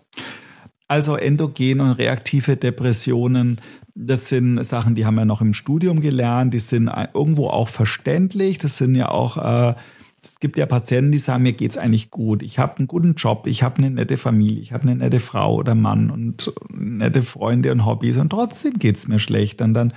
[0.88, 3.60] Also endogen und reaktive Depressionen,
[3.94, 8.58] das sind Sachen, die haben wir noch im Studium gelernt, die sind irgendwo auch verständlich,
[8.58, 9.74] das sind ja auch äh,
[10.22, 12.42] es gibt ja Patienten, die sagen, mir geht's eigentlich gut.
[12.42, 15.56] Ich habe einen guten Job, ich habe eine nette Familie, ich habe eine nette Frau
[15.56, 19.60] oder Mann und nette Freunde und Hobbys und trotzdem geht's mir schlecht.
[19.60, 19.92] Und dann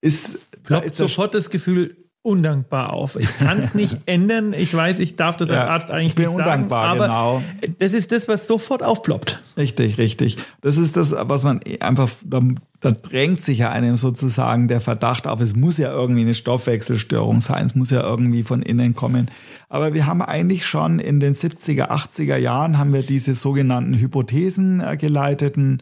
[0.00, 3.14] ist ploppt sofort das Gefühl undankbar auf.
[3.14, 4.52] Ich kann es nicht ändern.
[4.52, 7.42] Ich weiß, ich darf das als ja, Arzt eigentlich ich bin nicht undankbar, sagen, aber
[7.60, 7.72] genau.
[7.78, 9.40] das ist das, was sofort aufploppt.
[9.56, 10.36] Richtig, richtig.
[10.60, 12.40] Das ist das, was man einfach, da,
[12.80, 17.38] da drängt sich ja einem sozusagen der Verdacht auf, es muss ja irgendwie eine Stoffwechselstörung
[17.38, 19.30] sein, es muss ja irgendwie von innen kommen.
[19.68, 24.80] Aber wir haben eigentlich schon in den 70er, 80er Jahren haben wir diese sogenannten Hypothesen
[24.80, 25.80] äh, geleiteten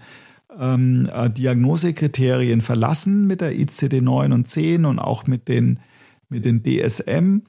[0.58, 5.80] ähm, äh, Diagnosekriterien verlassen mit der ICD-9 und 10 und auch mit den,
[6.28, 7.42] mit den DSM.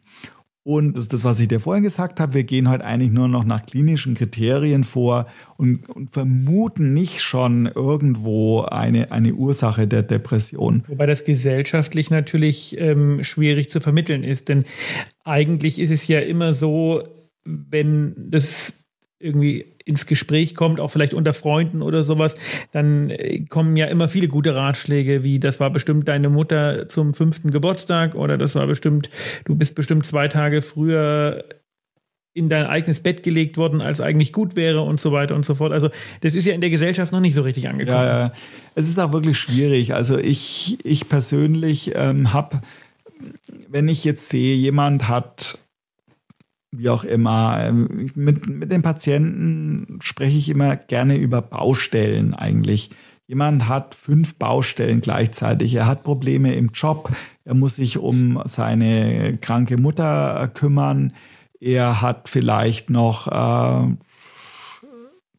[0.67, 2.33] Und das ist das, was ich dir vorhin gesagt habe.
[2.33, 7.67] Wir gehen heute eigentlich nur noch nach klinischen Kriterien vor und, und, vermuten nicht schon
[7.67, 10.83] irgendwo eine, eine Ursache der Depression.
[10.87, 14.49] Wobei das gesellschaftlich natürlich ähm, schwierig zu vermitteln ist.
[14.49, 14.65] Denn
[15.23, 17.03] eigentlich ist es ja immer so,
[17.43, 18.84] wenn das
[19.25, 22.35] irgendwie ins Gespräch kommt, auch vielleicht unter Freunden oder sowas,
[22.71, 27.13] dann äh, kommen ja immer viele gute Ratschläge, wie das war bestimmt deine Mutter zum
[27.13, 29.09] fünften Geburtstag oder das war bestimmt,
[29.45, 31.43] du bist bestimmt zwei Tage früher
[32.33, 35.55] in dein eigenes Bett gelegt worden, als eigentlich gut wäre und so weiter und so
[35.55, 35.71] fort.
[35.71, 35.89] Also
[36.21, 37.97] das ist ja in der Gesellschaft noch nicht so richtig angekommen.
[37.97, 38.33] Ja, ja.
[38.75, 39.93] es ist auch wirklich schwierig.
[39.93, 42.61] Also ich, ich persönlich ähm, habe,
[43.69, 45.64] wenn ich jetzt sehe, jemand hat
[46.77, 47.57] wie auch immer.
[47.61, 52.91] Ähm, mit, mit den Patienten spreche ich immer gerne über Baustellen eigentlich.
[53.27, 55.73] Jemand hat fünf Baustellen gleichzeitig.
[55.73, 57.11] Er hat Probleme im Job.
[57.43, 61.13] Er muss sich um seine kranke Mutter kümmern.
[61.59, 63.95] Er hat vielleicht noch äh,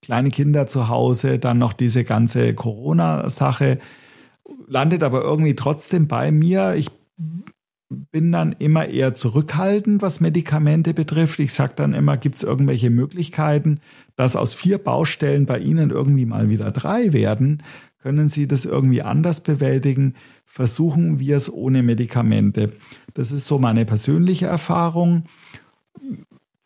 [0.02, 3.78] kleine Kinder zu Hause, dann noch diese ganze Corona-Sache.
[4.66, 6.74] Landet aber irgendwie trotzdem bei mir.
[6.74, 6.90] Ich
[7.88, 11.38] bin dann immer eher zurückhaltend, was Medikamente betrifft.
[11.38, 13.80] Ich sage dann immer, gibt es irgendwelche Möglichkeiten,
[14.16, 17.62] dass aus vier Baustellen bei Ihnen irgendwie mal wieder drei werden?
[18.00, 20.14] Können Sie das irgendwie anders bewältigen?
[20.44, 22.72] Versuchen wir es ohne Medikamente.
[23.14, 25.24] Das ist so meine persönliche Erfahrung.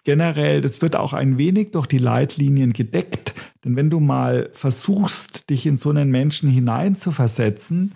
[0.04, 3.34] generell, das wird auch ein wenig durch die Leitlinien gedeckt.
[3.64, 7.94] Denn wenn du mal versuchst, dich in so einen Menschen hineinzuversetzen,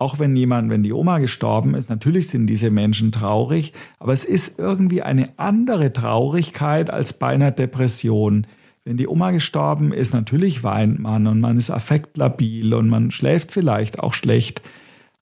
[0.00, 4.24] auch wenn jemand, wenn die Oma gestorben ist, natürlich sind diese Menschen traurig, aber es
[4.24, 8.46] ist irgendwie eine andere Traurigkeit als bei einer Depression.
[8.82, 13.52] Wenn die Oma gestorben ist, natürlich weint man und man ist affektlabil und man schläft
[13.52, 14.62] vielleicht auch schlecht.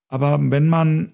[0.07, 1.13] Aber wenn man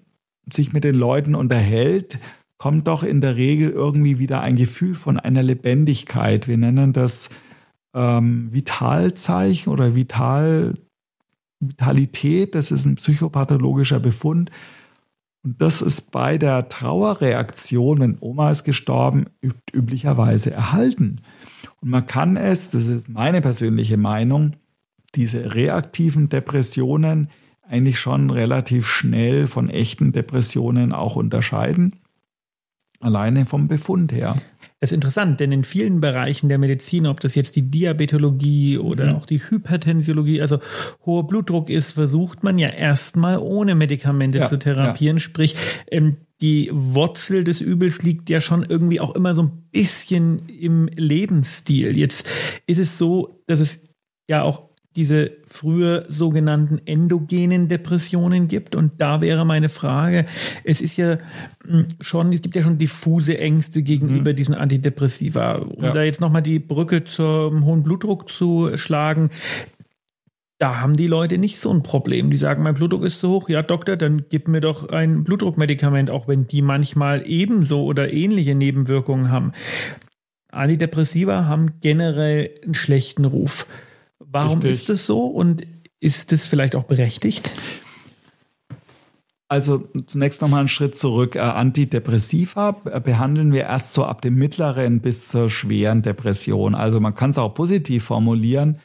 [0.53, 2.19] sich mit den Leuten unterhält,
[2.59, 6.47] kommt doch in der Regel irgendwie wieder ein Gefühl von einer Lebendigkeit.
[6.47, 7.31] Wir nennen das
[7.95, 10.75] ähm, Vitalzeichen oder Vital
[11.69, 14.51] Vitalität, das ist ein psychopathologischer Befund.
[15.43, 19.27] Und das ist bei der Trauerreaktion, wenn Oma ist gestorben,
[19.73, 21.21] üblicherweise erhalten.
[21.81, 24.55] Und man kann es, das ist meine persönliche Meinung,
[25.13, 27.29] diese reaktiven Depressionen
[27.61, 31.97] eigentlich schon relativ schnell von echten Depressionen auch unterscheiden.
[32.99, 34.41] Alleine vom Befund her.
[34.85, 39.07] Das ist interessant, denn in vielen Bereichen der Medizin, ob das jetzt die Diabetologie oder
[39.07, 39.15] mhm.
[39.15, 40.59] auch die Hypertensiologie, also
[41.03, 45.17] hoher Blutdruck ist, versucht man ja erstmal ohne Medikamente ja, zu therapieren.
[45.17, 45.21] Ja.
[45.21, 45.55] Sprich,
[45.89, 50.87] ähm, die Wurzel des Übels liegt ja schon irgendwie auch immer so ein bisschen im
[50.95, 51.97] Lebensstil.
[51.97, 52.27] Jetzt
[52.67, 53.81] ist es so, dass es
[54.29, 58.75] ja auch diese früher sogenannten endogenen Depressionen gibt.
[58.75, 60.25] Und da wäre meine Frage,
[60.63, 61.17] es ist ja
[61.65, 64.35] hm, schon, es gibt ja schon diffuse Ängste gegenüber mhm.
[64.35, 65.55] diesen Antidepressiva.
[65.55, 65.91] Um ja.
[65.91, 69.29] da jetzt nochmal die Brücke zum hohen Blutdruck zu schlagen,
[70.57, 72.29] da haben die Leute nicht so ein Problem.
[72.29, 73.49] Die sagen, mein Blutdruck ist zu hoch.
[73.49, 78.55] Ja, Doktor, dann gib mir doch ein Blutdruckmedikament, auch wenn die manchmal ebenso oder ähnliche
[78.55, 79.51] Nebenwirkungen haben.
[80.51, 83.67] Antidepressiva haben generell einen schlechten Ruf.
[84.35, 84.71] Warum Richtig.
[84.71, 85.65] ist es so und
[86.01, 87.51] ist es vielleicht auch berechtigt?
[89.47, 91.37] Also zunächst nochmal einen Schritt zurück.
[91.37, 96.75] Äh, Antidepressiva behandeln wir erst so ab dem mittleren bis zur schweren Depression.
[96.75, 98.81] Also man kann es auch positiv formulieren.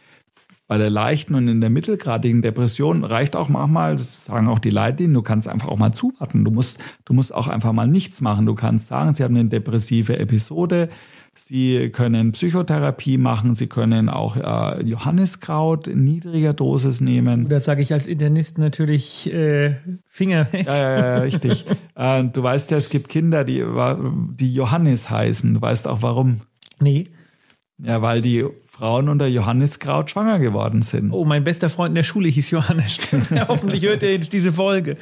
[0.70, 4.70] Bei der leichten und in der mittelgradigen Depression reicht auch manchmal, das sagen auch die
[4.70, 6.44] Leitlinien, du kannst einfach auch mal zuwarten.
[6.44, 8.46] Du musst, du musst auch einfach mal nichts machen.
[8.46, 10.88] Du kannst sagen, sie haben eine depressive Episode,
[11.34, 17.48] Sie können Psychotherapie machen, Sie können auch äh, Johanniskraut in niedriger Dosis nehmen.
[17.48, 19.74] Da sage ich als Internist natürlich äh,
[20.06, 20.66] Finger weg.
[20.66, 21.66] Ja, ja, ja richtig.
[21.96, 23.64] äh, du weißt ja, es gibt Kinder, die,
[24.38, 25.54] die Johannes heißen.
[25.54, 26.42] Du weißt auch warum.
[26.78, 27.08] Nee.
[27.82, 31.12] Ja, weil die Frauen unter Johanniskraut schwanger geworden sind.
[31.12, 32.98] Oh, mein bester Freund in der Schule hieß Johannes.
[33.48, 34.96] Hoffentlich hört er jetzt diese Folge.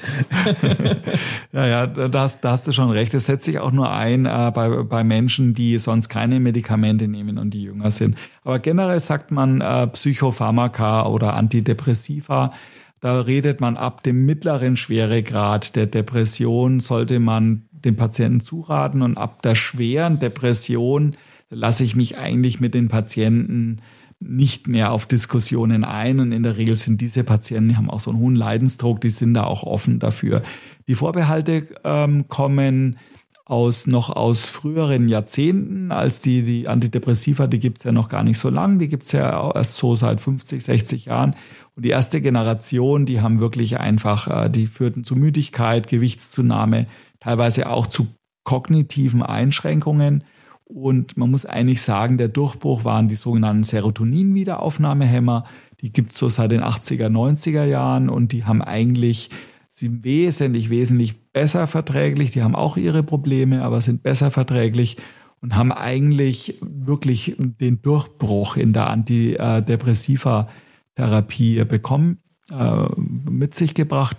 [1.52, 3.14] ja, ja, da hast, da hast du schon recht.
[3.14, 7.38] Es setzt sich auch nur ein äh, bei, bei Menschen, die sonst keine Medikamente nehmen
[7.38, 8.16] und die jünger sind.
[8.42, 12.52] Aber generell sagt man äh, Psychopharmaka oder Antidepressiva.
[13.00, 19.16] Da redet man ab dem mittleren Schweregrad der Depression, sollte man dem Patienten zuraten und
[19.16, 21.16] ab der schweren Depression
[21.50, 23.80] lasse ich mich eigentlich mit den Patienten
[24.20, 26.20] nicht mehr auf Diskussionen ein.
[26.20, 29.11] Und in der Regel sind diese Patienten, die haben auch so einen hohen Leidensdruck, die
[29.11, 30.42] sind da auch offen dafür.
[30.88, 32.96] Die Vorbehalte ähm, kommen
[33.44, 38.22] aus noch aus früheren Jahrzehnten, als die, die Antidepressiva, die gibt es ja noch gar
[38.22, 41.34] nicht so lang, die gibt es ja erst so seit 50, 60 Jahren.
[41.74, 46.88] Und die erste Generation, die haben wirklich einfach, äh, die führten zu Müdigkeit, Gewichtszunahme,
[47.20, 48.08] teilweise auch zu
[48.44, 50.24] kognitiven Einschränkungen.
[50.68, 55.44] Und man muss eigentlich sagen, der Durchbruch waren die sogenannten Serotonin-Wiederaufnahmehämmer.
[55.81, 59.31] Die gibt es so seit den 80er, 90er Jahren und die haben eigentlich,
[59.70, 62.33] sind wesentlich, wesentlich besser verträglich.
[62.33, 64.98] Die haben auch ihre Probleme, aber sind besser verträglich
[65.40, 72.18] und haben eigentlich wirklich den Durchbruch in der Antidepressiva-Therapie bekommen,
[72.50, 74.18] äh, mit sich gebracht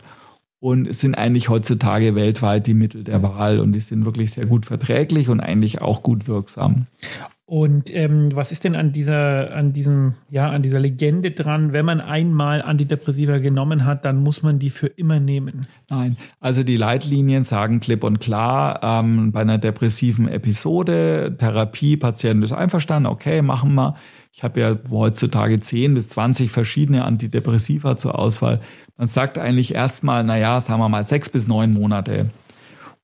[0.59, 4.65] und sind eigentlich heutzutage weltweit die Mittel der Wahl und die sind wirklich sehr gut
[4.65, 6.87] verträglich und eigentlich auch gut wirksam.
[7.49, 11.73] Und ähm, was ist denn an dieser, an diesem, ja, an dieser Legende dran?
[11.73, 15.65] Wenn man einmal Antidepressiva genommen hat, dann muss man die für immer nehmen.
[15.89, 22.43] Nein, also die Leitlinien sagen klipp und klar, ähm, bei einer depressiven Episode, Therapie, Patient
[22.43, 23.95] ist einverstanden, okay, machen wir.
[24.31, 28.61] Ich habe ja heutzutage 10 bis 20 verschiedene Antidepressiva zur Auswahl.
[28.95, 32.29] Man sagt eigentlich erstmal, naja, sagen wir mal sechs bis neun Monate.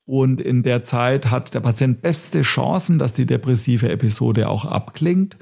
[0.05, 5.37] Und in der Zeit hat der Patient beste Chancen, dass die depressive Episode auch abklingt.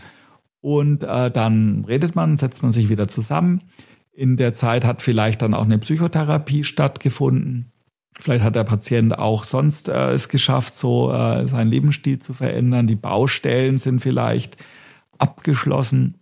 [0.62, 3.62] Und äh, dann redet man, setzt man sich wieder zusammen.
[4.14, 7.74] In der Zeit hat vielleicht dann auch eine Psychotherapie stattgefunden.
[8.18, 12.88] Vielleicht hat der Patient auch sonst äh, es geschafft, so äh, seinen Lebensstil zu verändern.
[12.88, 14.56] Die Baustellen sind vielleicht
[15.18, 16.20] abgeschlossen.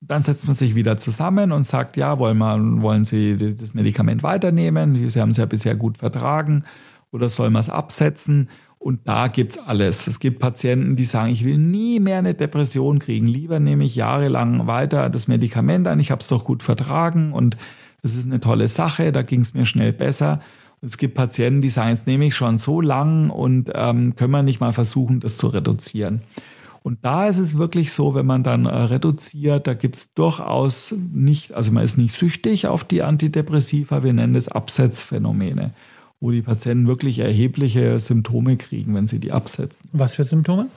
[0.00, 4.22] Dann setzt man sich wieder zusammen und sagt, ja, wollen, wir, wollen Sie das Medikament
[4.22, 5.08] weiternehmen?
[5.08, 6.64] Sie haben es ja bisher gut vertragen
[7.10, 8.48] oder soll man es absetzen?
[8.78, 10.06] Und da gibt's alles.
[10.06, 13.26] Es gibt Patienten, die sagen, ich will nie mehr eine Depression kriegen.
[13.26, 15.98] Lieber nehme ich jahrelang weiter das Medikament an.
[15.98, 17.56] Ich habe es doch gut vertragen und
[18.02, 19.10] das ist eine tolle Sache.
[19.10, 20.40] Da ging es mir schnell besser.
[20.80, 24.30] Und es gibt Patienten, die sagen, jetzt nehme ich schon so lang und ähm, können
[24.30, 26.20] wir nicht mal versuchen, das zu reduzieren.
[26.86, 30.94] Und da ist es wirklich so, wenn man dann äh, reduziert, da gibt es durchaus
[31.12, 35.72] nicht, also man ist nicht süchtig auf die Antidepressiva, wir nennen das Absetzphänomene
[36.20, 39.90] wo die Patienten wirklich erhebliche Symptome kriegen, wenn sie die absetzen.
[39.92, 40.68] Was für Symptome?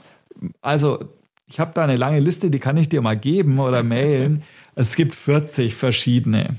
[0.60, 0.98] Also,
[1.46, 4.42] ich habe da eine lange Liste, die kann ich dir mal geben oder mailen.
[4.76, 6.56] Es gibt 40 verschiedene.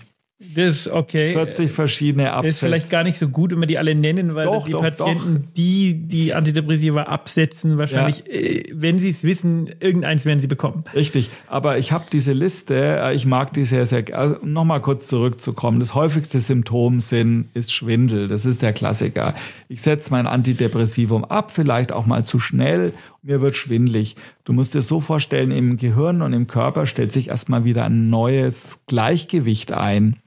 [0.55, 1.33] Das ist okay.
[1.33, 2.47] 40 verschiedene Absätze.
[2.47, 4.71] Das ist vielleicht gar nicht so gut, wenn wir die alle nennen, weil doch, die
[4.71, 5.53] doch, Patienten, doch.
[5.55, 8.33] die die Antidepressiva absetzen, wahrscheinlich, ja.
[8.33, 10.83] äh, wenn sie es wissen, irgendeins werden sie bekommen.
[10.95, 14.21] Richtig, aber ich habe diese Liste, äh, ich mag die sehr, sehr gerne.
[14.21, 15.79] Also, Nochmal kurz zurückzukommen.
[15.79, 18.27] Das häufigste Symptom sind, ist Schwindel.
[18.27, 19.35] Das ist der Klassiker.
[19.69, 22.93] Ich setze mein Antidepressivum ab, vielleicht auch mal zu schnell.
[23.21, 24.15] Mir wird schwindlig.
[24.43, 28.09] Du musst dir so vorstellen, im Gehirn und im Körper stellt sich erstmal wieder ein
[28.09, 30.17] neues Gleichgewicht ein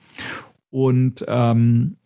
[0.75, 1.97] und ähm,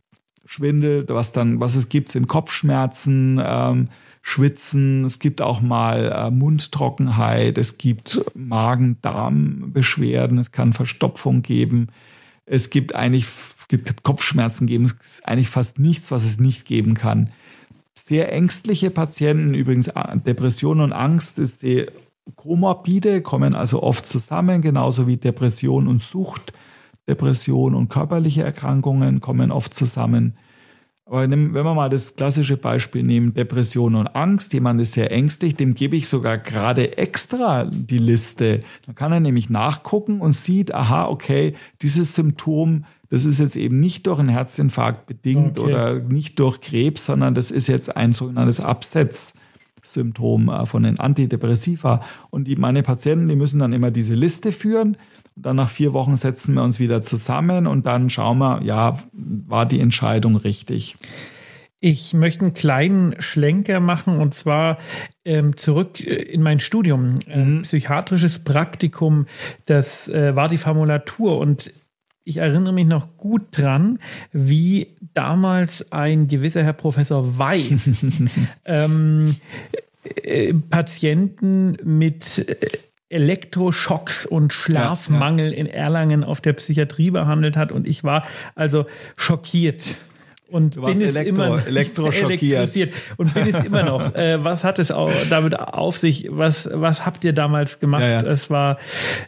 [0.44, 3.88] Schwindel, was dann, was es gibt, sind Kopfschmerzen, ähm,
[4.20, 11.86] Schwitzen, es gibt auch mal äh, Mundtrockenheit, es gibt Magen-Darm-Beschwerden, es kann Verstopfung geben,
[12.44, 13.26] es gibt eigentlich
[13.68, 17.30] gibt Kopfschmerzen geben, es ist eigentlich fast nichts, was es nicht geben kann.
[17.94, 19.90] Sehr ängstliche Patienten, übrigens
[20.26, 21.86] Depression und Angst ist sehr
[22.36, 26.52] komorbide, kommen also oft zusammen, genauso wie Depression und Sucht
[27.08, 30.34] Depression und körperliche Erkrankungen kommen oft zusammen.
[31.08, 35.56] Aber wenn wir mal das klassische Beispiel nehmen, Depression und Angst, jemand ist sehr ängstlich,
[35.56, 38.60] dem gebe ich sogar gerade extra die Liste.
[38.84, 43.80] Dann kann er nämlich nachgucken und sieht, aha, okay, dieses Symptom, das ist jetzt eben
[43.80, 45.70] nicht durch einen Herzinfarkt bedingt okay.
[45.70, 52.02] oder nicht durch Krebs, sondern das ist jetzt ein sogenanntes Absetzsymptom äh, von den Antidepressiva.
[52.28, 54.98] Und die, meine Patienten, die müssen dann immer diese Liste führen
[55.40, 59.66] dann nach vier Wochen setzen wir uns wieder zusammen und dann schauen wir, ja, war
[59.66, 60.96] die Entscheidung richtig.
[61.80, 64.78] Ich möchte einen kleinen Schlenker machen und zwar
[65.24, 67.20] ähm, zurück äh, in mein Studium.
[67.28, 67.62] Äh, mhm.
[67.62, 69.26] psychiatrisches Praktikum,
[69.66, 71.72] das äh, war die Formulatur und
[72.24, 74.00] ich erinnere mich noch gut dran,
[74.32, 77.76] wie damals ein gewisser Herr Professor Wey
[78.66, 79.36] ähm,
[80.04, 82.56] äh, Patienten mit äh,
[83.10, 85.58] Elektroschocks und Schlafmangel ja, ja.
[85.58, 87.72] in Erlangen auf der Psychiatrie behandelt hat.
[87.72, 88.86] Und ich war also
[89.16, 89.98] schockiert.
[90.50, 94.14] Und bin es Elektro, immer elektroschockiert und bin es immer noch.
[94.14, 96.26] Äh, was hat es auch damit auf sich?
[96.30, 98.02] Was was habt ihr damals gemacht?
[98.02, 98.22] Ja.
[98.22, 98.78] Es war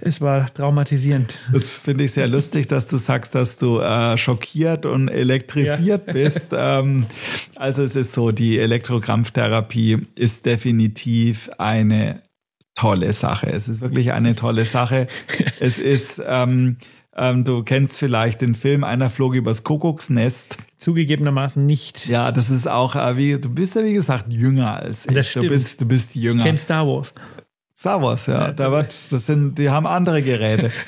[0.00, 1.38] es war traumatisierend.
[1.52, 6.52] Das finde ich sehr lustig, dass du sagst, dass du äh, schockiert und elektrisiert bist.
[6.62, 7.06] Ähm,
[7.56, 12.20] also es ist so, die Elektrokrampftherapie ist definitiv eine
[12.80, 13.46] tolle Sache.
[13.50, 15.06] Es ist wirklich eine tolle Sache.
[15.60, 16.76] es ist, ähm,
[17.14, 20.56] ähm, du kennst vielleicht den Film Einer flog übers Kuckucksnest.
[20.78, 22.06] Zugegebenermaßen nicht.
[22.06, 25.14] Ja, das ist auch, äh, wie, du bist ja wie gesagt jünger als ich.
[25.14, 25.46] Das stimmt.
[25.46, 26.38] Du bist, du bist jünger.
[26.38, 27.12] Ich kenn Star Wars.
[27.76, 28.52] Star Wars, ja.
[28.52, 30.70] Da wird, das sind, die haben andere Geräte.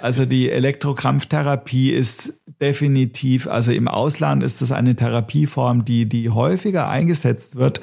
[0.00, 6.88] Also die Elektrokrampftherapie ist definitiv, also im Ausland ist das eine Therapieform, die, die häufiger
[6.88, 7.80] eingesetzt wird.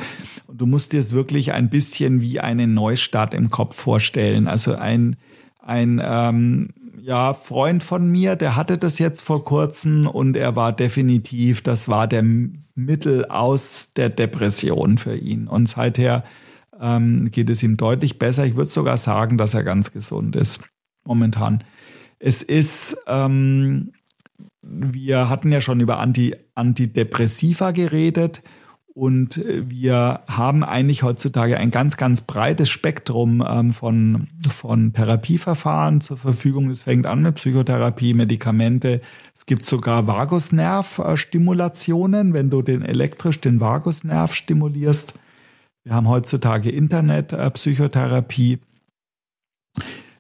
[0.58, 4.48] Du musst dir es wirklich ein bisschen wie eine Neustart im Kopf vorstellen.
[4.48, 5.18] Also ein,
[5.60, 6.70] ein ähm,
[7.02, 11.90] ja, Freund von mir, der hatte das jetzt vor kurzem und er war definitiv, das
[11.90, 15.48] war der Mittel aus der Depression für ihn.
[15.48, 16.24] Und seither
[16.80, 18.46] ähm, geht es ihm deutlich besser.
[18.46, 20.62] Ich würde sogar sagen, dass er ganz gesund ist
[21.06, 21.64] momentan.
[22.18, 23.92] Es ist, ähm,
[24.62, 28.42] wir hatten ja schon über Anti, Antidepressiva geredet
[28.96, 36.16] und wir haben eigentlich heutzutage ein ganz, ganz breites Spektrum ähm, von, von Therapieverfahren zur
[36.16, 36.70] Verfügung.
[36.70, 39.02] Es fängt an mit Psychotherapie, Medikamente.
[39.36, 45.16] Es gibt sogar Vagusnervstimulationen, wenn du den elektrisch den Vagusnerv stimulierst.
[45.84, 48.54] Wir haben heutzutage Internetpsychotherapie.
[48.54, 48.60] Äh,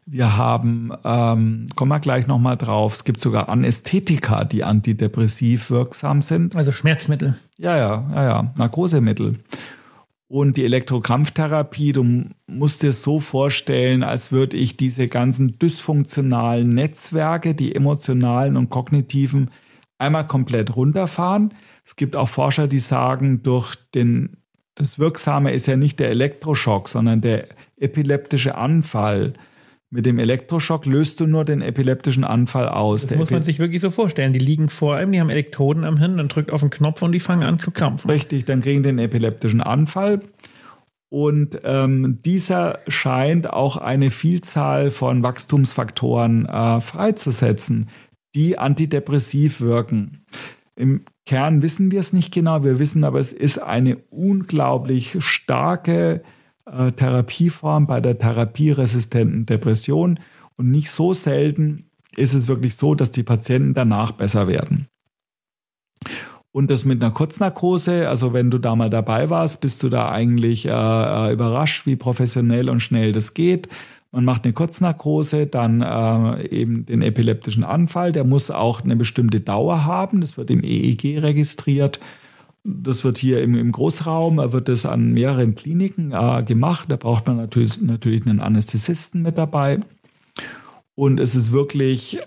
[0.05, 6.21] wir haben, ähm, kommen wir gleich nochmal drauf, es gibt sogar Anästhetika, die antidepressiv wirksam
[6.21, 6.55] sind.
[6.55, 7.35] Also Schmerzmittel.
[7.57, 9.39] Ja, ja, ja, ja, Narkosemittel.
[10.27, 17.55] Und die Elektrokrampftherapie, du musst dir so vorstellen, als würde ich diese ganzen dysfunktionalen Netzwerke,
[17.55, 19.51] die emotionalen und kognitiven,
[19.97, 21.53] einmal komplett runterfahren.
[21.83, 24.37] Es gibt auch Forscher, die sagen, durch den
[24.75, 27.47] das Wirksame ist ja nicht der Elektroschock, sondern der
[27.77, 29.33] epileptische Anfall.
[29.91, 33.03] Mit dem Elektroschock löst du nur den epileptischen Anfall aus.
[33.03, 34.33] Das Der muss man Epi- sich wirklich so vorstellen.
[34.33, 37.11] Die liegen vor einem, die haben Elektroden am Hirn, dann drückt auf den Knopf und
[37.11, 38.09] die fangen an zu krampfen.
[38.09, 40.21] Richtig, dann kriegen den epileptischen Anfall.
[41.09, 47.89] Und ähm, dieser scheint auch eine Vielzahl von Wachstumsfaktoren äh, freizusetzen,
[48.33, 50.25] die antidepressiv wirken.
[50.75, 56.21] Im Kern wissen wir es nicht genau, wir wissen aber, es ist eine unglaublich starke
[56.65, 60.19] äh, Therapieform bei der therapieresistenten Depression.
[60.57, 64.87] Und nicht so selten ist es wirklich so, dass die Patienten danach besser werden.
[66.51, 70.09] Und das mit einer Kurznarkose, also wenn du da mal dabei warst, bist du da
[70.09, 73.67] eigentlich äh, äh, überrascht, wie professionell und schnell das geht.
[74.13, 78.13] Man macht eine Kurznarkose, dann äh, eben den epileptischen Anfall.
[78.13, 80.21] Der muss auch eine bestimmte Dauer haben.
[80.21, 81.99] Das wird im EEG registriert.
[82.67, 86.89] Das wird hier im, im Großraum, wird das an mehreren Kliniken äh, gemacht.
[86.89, 89.79] Da braucht man natürlich, natürlich einen Anästhesisten mit dabei.
[90.95, 92.19] Und es ist wirklich,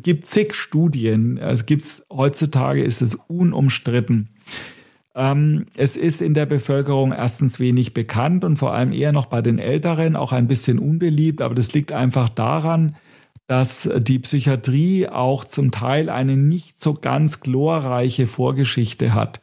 [0.00, 1.38] gibt zig Studien.
[1.38, 4.28] Es gibt's heutzutage ist es unumstritten.
[5.16, 9.42] Ähm, es ist in der Bevölkerung erstens wenig bekannt und vor allem eher noch bei
[9.42, 11.42] den Älteren auch ein bisschen unbeliebt.
[11.42, 12.94] Aber das liegt einfach daran,
[13.48, 19.40] dass die Psychiatrie auch zum Teil eine nicht so ganz glorreiche Vorgeschichte hat.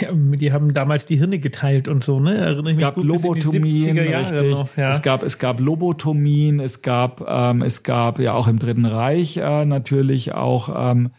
[0.00, 2.36] Ja, die haben damals die Hirne geteilt und so, ne?
[2.36, 4.50] Erinnere Es mich gab gut in die Lobotomien, 70er Jahre richtig.
[4.50, 4.92] noch, ja.
[4.92, 9.36] es, gab, es gab Lobotomien, es gab, ähm, es gab ja auch im Dritten Reich
[9.36, 11.10] äh, natürlich auch ähm,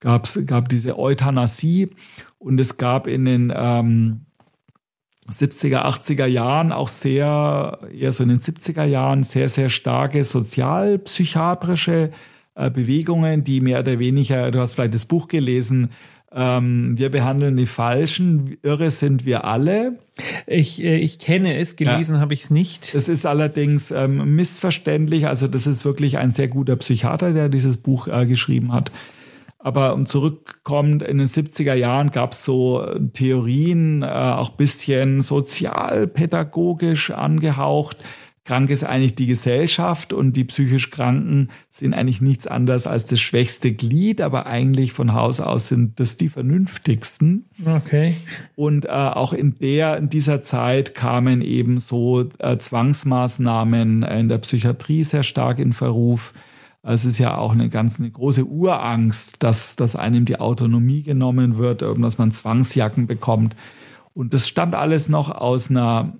[0.00, 1.90] gab's, gab diese Euthanasie
[2.38, 4.26] und es gab in den ähm,
[5.30, 12.10] 70er, 80er Jahren auch sehr, eher so in den 70er Jahren sehr, sehr starke sozialpsychiatrische
[12.54, 15.90] äh, Bewegungen, die mehr oder weniger, du hast vielleicht das Buch gelesen,
[16.34, 19.98] ähm, wir behandeln die Falschen, irre sind wir alle.
[20.46, 22.94] Ich, äh, ich kenne es, gelesen habe ich es nicht.
[22.94, 25.28] Es ist allerdings ähm, missverständlich.
[25.28, 28.90] Also das ist wirklich ein sehr guter Psychiater, der dieses Buch äh, geschrieben hat.
[29.64, 35.22] Aber um zurückkommt, in den 70er Jahren gab es so äh, Theorien, äh, auch bisschen
[35.22, 37.96] sozialpädagogisch angehaucht.
[38.44, 43.18] Krank ist eigentlich die Gesellschaft und die psychisch Kranken sind eigentlich nichts anderes als das
[43.18, 47.46] schwächste Glied, aber eigentlich von Haus aus sind das die vernünftigsten.
[47.64, 48.16] Okay.
[48.54, 54.38] Und äh, auch in der in dieser Zeit kamen eben so äh, Zwangsmaßnahmen in der
[54.38, 56.34] Psychiatrie sehr stark in Verruf.
[56.82, 61.56] Es ist ja auch eine ganz eine große Urangst, dass, dass einem die Autonomie genommen
[61.56, 63.56] wird, dass man Zwangsjacken bekommt.
[64.12, 66.12] Und das stammt alles noch aus einer,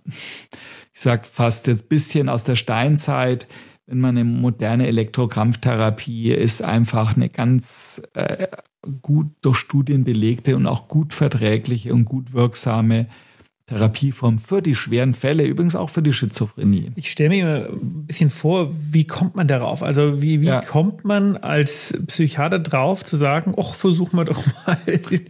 [0.94, 3.48] ich sag fast jetzt bisschen aus der Steinzeit.
[3.86, 8.46] Wenn man eine moderne Elektrokrampftherapie ist, einfach eine ganz äh,
[9.02, 13.08] gut durch Studien belegte und auch gut verträgliche und gut wirksame
[13.66, 16.92] Therapieform für die schweren Fälle, übrigens auch für die Schizophrenie.
[16.96, 19.82] Ich stelle mir ein bisschen vor, wie kommt man darauf?
[19.82, 20.60] Also wie, wie Ja.
[20.60, 24.76] kommt man als Psychiater drauf zu sagen, ach, versuchen wir doch mal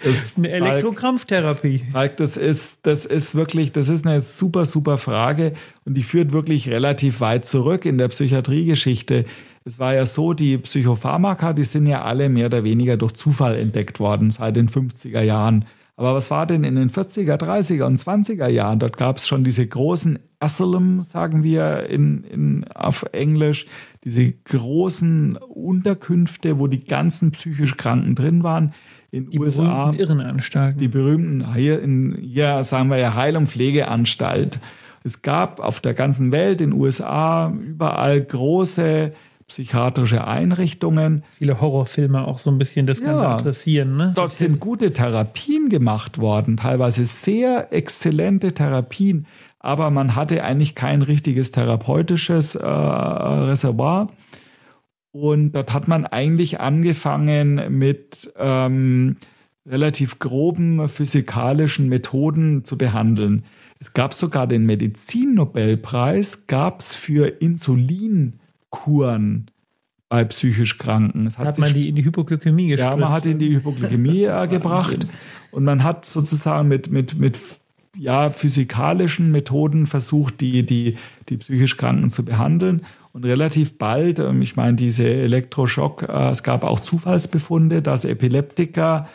[0.03, 1.85] Das- eine Elektrokrampftherapie?
[1.93, 5.53] Falk, das ist, das ist wirklich, das ist eine super, super Frage
[5.85, 9.27] und die führt wirklich relativ weit zurück in der Psychiatriegeschichte.
[9.65, 13.57] Es war ja so, die Psychopharmaka, die sind ja alle mehr oder weniger durch Zufall
[13.57, 15.65] entdeckt worden seit den 50er Jahren.
[15.97, 18.81] Aber was war denn in den 40er, 30er und 20er Jahren?
[18.81, 23.67] Dort gab es schon diese großen Asylum, sagen wir in, in, auf Englisch,
[24.03, 28.75] diese großen Unterkünfte, wo die ganzen psychisch Kranken drin waren.
[29.13, 30.81] In Die USA berühmten Irrenanstalten.
[30.81, 34.59] die berühmten, hier, in, hier sagen wir ja Heil- und Pflegeanstalt.
[35.05, 39.13] Es gab auf der ganzen Welt, in den USA, überall große
[39.55, 41.23] psychiatrische Einrichtungen.
[41.39, 43.37] Viele Horrorfilme auch so ein bisschen das Ganze Ja.
[43.37, 43.97] adressieren.
[43.97, 44.13] Ne?
[44.17, 49.27] Dort sind gute Therapien gemacht worden, teilweise sehr exzellente Therapien,
[49.61, 54.09] aber man hatte eigentlich kein richtiges therapeutisches äh, Reservoir.
[55.13, 59.17] Und dort hat man eigentlich angefangen mit ähm,
[59.65, 63.45] relativ groben physikalischen Methoden zu behandeln.
[63.79, 67.41] Es gab sogar den Medizinnobelpreis, gab es für
[68.75, 69.51] Insulinkuren
[70.09, 71.27] bei psychisch Kranken.
[71.27, 72.93] Es hat sich man die in die Hypoglykämie gestürzt.
[72.93, 75.07] ja, man hat in die Hypoglykämie äh, gebracht
[75.51, 77.39] und man hat sozusagen mit, mit, mit
[77.97, 80.97] ja, physikalischen Methoden versucht, die, die,
[81.29, 82.83] die psychisch Kranken zu behandeln.
[83.13, 89.09] Und relativ bald, ähm, ich meine, diese Elektroschock, äh, es gab auch Zufallsbefunde, dass Epileptiker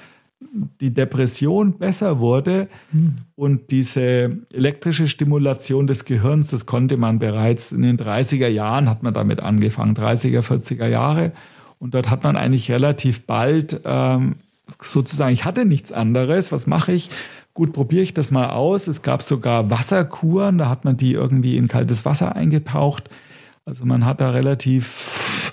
[0.79, 2.69] die Depression besser wurde
[3.35, 9.03] und diese elektrische Stimulation des Gehirns, das konnte man bereits in den 30er Jahren, hat
[9.03, 11.33] man damit angefangen, 30er, 40er Jahre.
[11.77, 14.35] Und dort hat man eigentlich relativ bald ähm,
[14.81, 17.09] sozusagen, ich hatte nichts anderes, was mache ich?
[17.53, 18.87] Gut, probiere ich das mal aus.
[18.87, 23.09] Es gab sogar Wasserkuren, da hat man die irgendwie in kaltes Wasser eingetaucht.
[23.65, 25.51] Also man hat da relativ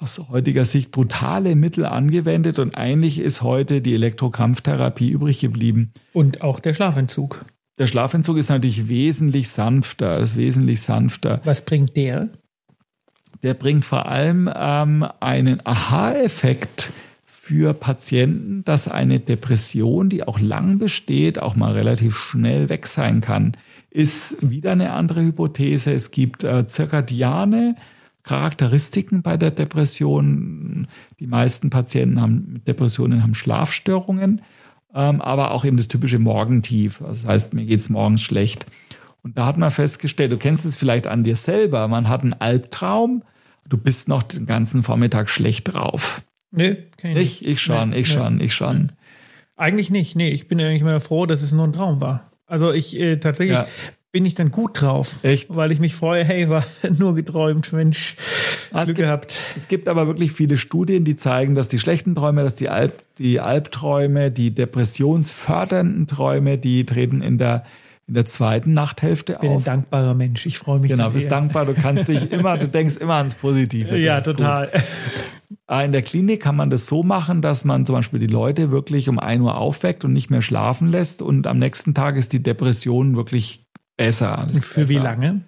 [0.00, 5.92] aus heutiger Sicht brutale Mittel angewendet und eigentlich ist heute die Elektrokrampftherapie übrig geblieben.
[6.12, 7.44] Und auch der Schlafentzug.
[7.78, 11.40] Der Schlafentzug ist natürlich wesentlich sanfter, ist wesentlich sanfter.
[11.44, 12.30] Was bringt der?
[13.42, 16.92] Der bringt vor allem ähm, einen Aha-Effekt
[17.24, 23.20] für Patienten, dass eine Depression, die auch lang besteht, auch mal relativ schnell weg sein
[23.20, 23.56] kann.
[23.90, 25.92] Ist wieder eine andere Hypothese.
[25.92, 27.76] Es gibt äh, zirkadiane
[28.30, 30.86] Charakteristiken bei der Depression.
[31.18, 34.42] Die meisten Patienten haben mit Depressionen haben Schlafstörungen,
[34.94, 37.02] ähm, aber auch eben das typische Morgentief.
[37.02, 38.66] Also das heißt, mir geht es morgens schlecht.
[39.24, 42.34] Und da hat man festgestellt, du kennst es vielleicht an dir selber, man hat einen
[42.34, 43.24] Albtraum,
[43.68, 46.22] du bist noch den ganzen Vormittag schlecht drauf.
[46.52, 47.42] Nö, kann ich nicht.
[47.42, 48.44] Ich, ich schon, nee, ich schon, nee.
[48.44, 48.92] ich schon.
[49.56, 50.14] Eigentlich nicht.
[50.14, 52.30] Nee, ich bin eigentlich mal froh, dass es nur ein Traum war.
[52.46, 53.66] Also ich äh, tatsächlich ja.
[54.12, 55.20] Bin ich dann gut drauf.
[55.22, 55.54] Echt?
[55.54, 56.64] Weil ich mich freue, hey, war
[56.98, 58.16] nur geträumt, Mensch,
[58.72, 59.38] ah, Glück es gibt, gehabt.
[59.56, 63.02] Es gibt aber wirklich viele Studien, die zeigen, dass die schlechten Träume, dass die, Alb,
[63.18, 67.64] die Albträume, die depressionsfördernden Träume, die treten in der
[68.06, 69.44] in der zweiten Nachthälfte auf.
[69.44, 70.44] Ich bin ein dankbarer Mensch.
[70.44, 70.90] Ich freue mich.
[70.90, 71.30] Genau, bist eher.
[71.30, 71.64] dankbar.
[71.64, 73.88] Du kannst dich immer, du denkst immer ans Positive.
[73.88, 74.66] Das ja, total.
[74.66, 74.82] Gut.
[75.68, 78.72] Ah, in der Klinik kann man das so machen, dass man zum Beispiel die Leute
[78.72, 82.32] wirklich um 1 Uhr aufweckt und nicht mehr schlafen lässt und am nächsten Tag ist
[82.32, 83.69] die Depression wirklich
[84.00, 84.46] besser.
[84.52, 84.88] Für besser.
[84.88, 85.40] wie lange?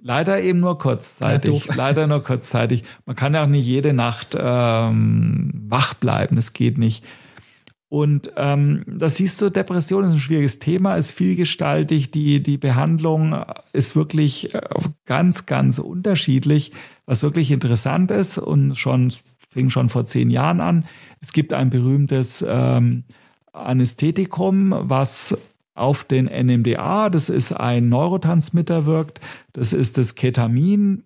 [0.00, 1.66] Leider eben nur kurzzeitig.
[1.66, 2.84] Ja, Leider nur kurzzeitig.
[3.04, 6.36] Man kann ja auch nicht jede Nacht ähm, wach bleiben.
[6.36, 7.04] Das geht nicht.
[7.90, 12.10] Und ähm, da siehst du, Depression ist ein schwieriges Thema, ist vielgestaltig.
[12.10, 13.34] Die, die Behandlung
[13.72, 14.60] ist wirklich äh,
[15.06, 16.72] ganz, ganz unterschiedlich.
[17.06, 19.12] Was wirklich interessant ist und schon
[19.48, 20.84] fing schon vor zehn Jahren an.
[21.20, 23.04] Es gibt ein berühmtes ähm,
[23.52, 25.36] Anästhetikum, was
[25.78, 29.20] auf den NMDA, das ist ein Neurotransmitter, wirkt.
[29.52, 31.04] Das ist das Ketamin.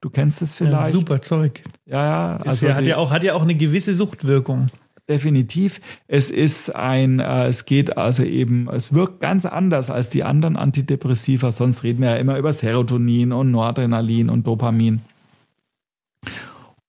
[0.00, 0.72] Du kennst es vielleicht.
[0.72, 1.62] Ja, super Zeug.
[1.86, 2.36] Ja, ja.
[2.44, 4.70] Also ja, hat, ja auch, hat ja auch eine gewisse Suchtwirkung.
[5.08, 5.80] Definitiv.
[6.06, 10.56] Es ist ein, äh, es geht also eben, es wirkt ganz anders als die anderen
[10.56, 11.50] Antidepressiva.
[11.50, 15.00] Sonst reden wir ja immer über Serotonin und Noradrenalin und Dopamin.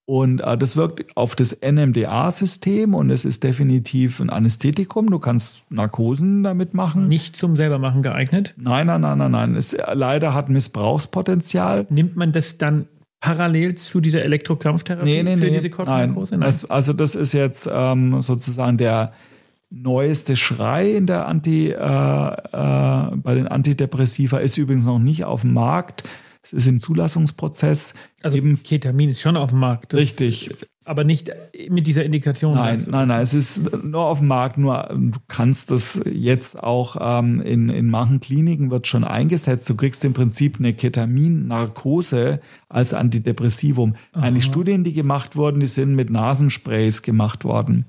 [0.09, 5.11] Und äh, das wirkt auf das NMDA-System und es ist definitiv ein Anästhetikum.
[5.11, 7.07] Du kannst Narkosen damit machen.
[7.07, 8.55] Nicht zum selbermachen geeignet?
[8.57, 9.55] Nein, nein, nein, nein, nein.
[9.55, 11.85] Es äh, leider hat Missbrauchspotenzial.
[11.91, 12.87] Nimmt man das dann
[13.19, 15.51] parallel zu dieser Elektrokrampftherapie nee, nee, für nee.
[15.51, 16.31] diese Kortisonarkose?
[16.31, 16.39] Nein.
[16.39, 16.47] Nein.
[16.47, 19.13] Das, also das ist jetzt ähm, sozusagen der
[19.69, 25.41] neueste Schrei in der Anti, äh, äh, bei den Antidepressiva ist übrigens noch nicht auf
[25.41, 26.03] dem Markt.
[26.51, 27.93] Es ist im Zulassungsprozess.
[28.21, 29.93] Also eben Ketamin ist schon auf dem Markt.
[29.93, 30.49] richtig.
[30.85, 31.29] Aber nicht
[31.69, 32.55] mit dieser Indikation.
[32.55, 33.21] Nein, nein, nein.
[33.21, 34.57] Es ist nur auf dem Markt.
[34.57, 39.69] Nur ähm, du kannst das jetzt auch ähm, in, in manchen Kliniken wird schon eingesetzt.
[39.69, 42.39] Du kriegst im Prinzip eine Ketamin-Narkose
[42.69, 43.97] als Antidepressivum.
[44.13, 44.23] Aha.
[44.25, 47.85] Eigentlich Studien, die gemacht wurden, die sind mit Nasensprays gemacht worden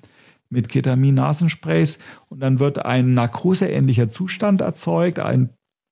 [0.51, 5.51] mit Ketamin-Nasensprays und dann wird ein narkoseähnlicher Zustand erzeugt, ein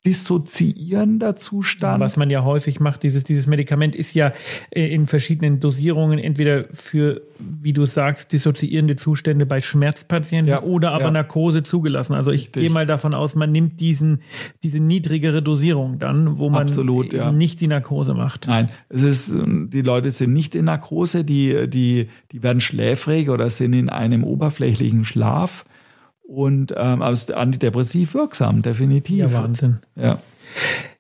[0.08, 2.00] dissoziierender Zustand.
[2.00, 4.32] Was man ja häufig macht, dieses, dieses Medikament ist ja
[4.70, 10.92] äh, in verschiedenen Dosierungen entweder für, wie du sagst, dissoziierende Zustände bei Schmerzpatienten ja, oder
[10.92, 11.10] aber ja.
[11.10, 12.14] Narkose zugelassen.
[12.14, 12.62] Also ich Richtig.
[12.62, 14.22] gehe mal davon aus, man nimmt diesen,
[14.62, 17.30] diese niedrigere Dosierung dann, wo man Absolut, ja.
[17.30, 18.46] nicht die Narkose macht.
[18.46, 23.50] Nein, es ist, die Leute sind nicht in Narkose, die, die, die werden schläfrig oder
[23.50, 25.66] sind in einem oberflächlichen Schlaf
[26.28, 29.18] und ähm, also antidepressiv wirksam, definitiv.
[29.18, 29.78] Ja, Wahnsinn.
[29.96, 30.20] Ja.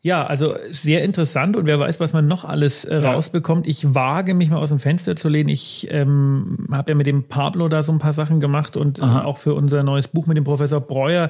[0.08, 3.12] Ja, also sehr interessant und wer weiß, was man noch alles äh, ja.
[3.12, 3.66] rausbekommt.
[3.66, 5.50] Ich wage mich mal aus dem Fenster zu lehnen.
[5.50, 9.02] Ich ähm, habe ja mit dem Pablo da so ein paar Sachen gemacht und äh,
[9.02, 11.28] auch für unser neues Buch mit dem Professor Breuer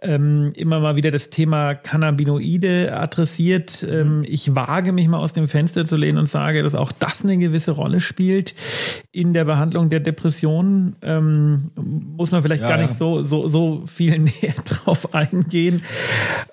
[0.00, 3.82] ähm, immer mal wieder das Thema Cannabinoide adressiert.
[3.82, 3.92] Mhm.
[3.92, 7.24] Ähm, ich wage mich mal aus dem Fenster zu lehnen und sage, dass auch das
[7.24, 8.54] eine gewisse Rolle spielt
[9.12, 10.96] in der Behandlung der Depression.
[11.02, 15.82] Ähm, muss man vielleicht ja, gar nicht so, so, so viel näher drauf eingehen.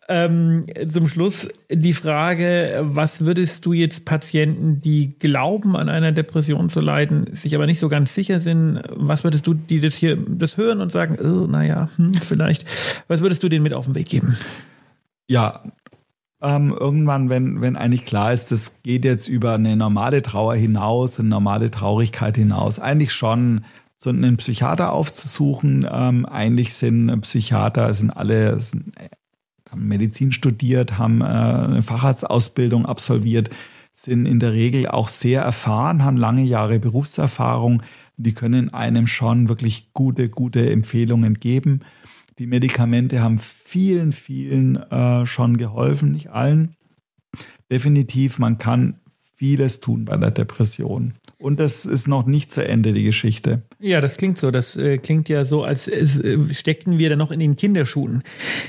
[0.10, 6.70] Ähm, zum Schluss die Frage, was würdest du jetzt Patienten, die glauben, an einer Depression
[6.70, 10.18] zu leiden, sich aber nicht so ganz sicher sind, was würdest du, die das hier
[10.18, 12.66] das hören und sagen, oh, naja, hm, vielleicht,
[13.08, 14.38] was würdest du denen mit auf den Weg geben?
[15.28, 15.64] Ja,
[16.42, 21.20] ähm, irgendwann, wenn, wenn eigentlich klar ist, das geht jetzt über eine normale Trauer hinaus,
[21.20, 23.64] eine normale Traurigkeit hinaus, eigentlich schon
[23.96, 25.88] so einen Psychiater aufzusuchen.
[25.90, 28.94] Ähm, eigentlich sind Psychiater, sind alle, sind
[29.72, 33.50] haben Medizin studiert, haben äh, eine Facharztausbildung absolviert,
[33.94, 37.82] sind in der Regel auch sehr erfahren, haben lange Jahre Berufserfahrung.
[38.18, 41.82] Die können einem schon wirklich gute, gute Empfehlungen geben.
[42.38, 46.76] Die Medikamente haben vielen, vielen äh, schon geholfen, nicht allen.
[47.72, 49.00] Definitiv, man kann
[49.36, 51.14] vieles tun bei der Depression.
[51.42, 53.64] Und das ist noch nicht zu Ende, die Geschichte.
[53.80, 54.52] Ja, das klingt so.
[54.52, 58.24] Das äh, klingt ja so, als es, äh, steckten wir da noch in den Kinderschuhen.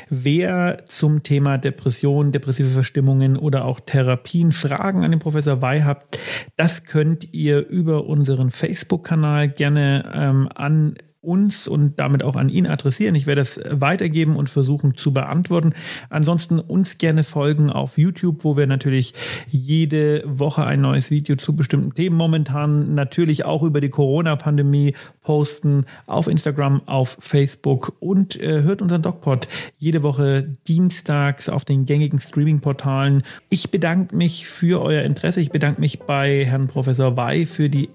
[0.09, 6.19] Wer zum Thema Depression, depressive Verstimmungen oder auch Therapien Fragen an den Professor Wey habt,
[6.57, 12.67] das könnt ihr über unseren Facebook-Kanal gerne ähm, an uns und damit auch an ihn
[12.67, 13.15] adressieren.
[13.15, 15.73] Ich werde das weitergeben und versuchen zu beantworten.
[16.11, 19.15] Ansonsten uns gerne folgen auf YouTube, wo wir natürlich
[19.49, 25.87] jede Woche ein neues Video zu bestimmten Themen momentan natürlich auch über die Corona-Pandemie posten,
[26.07, 29.49] auf Instagram, auf Facebook und äh, hört unseren DocPod
[29.79, 33.23] jede Woche dienstags auf den gängigen Streaming-Portalen.
[33.49, 35.41] Ich bedanke mich für euer Interesse.
[35.41, 37.91] Ich bedanke mich bei Herrn Professor Wey für die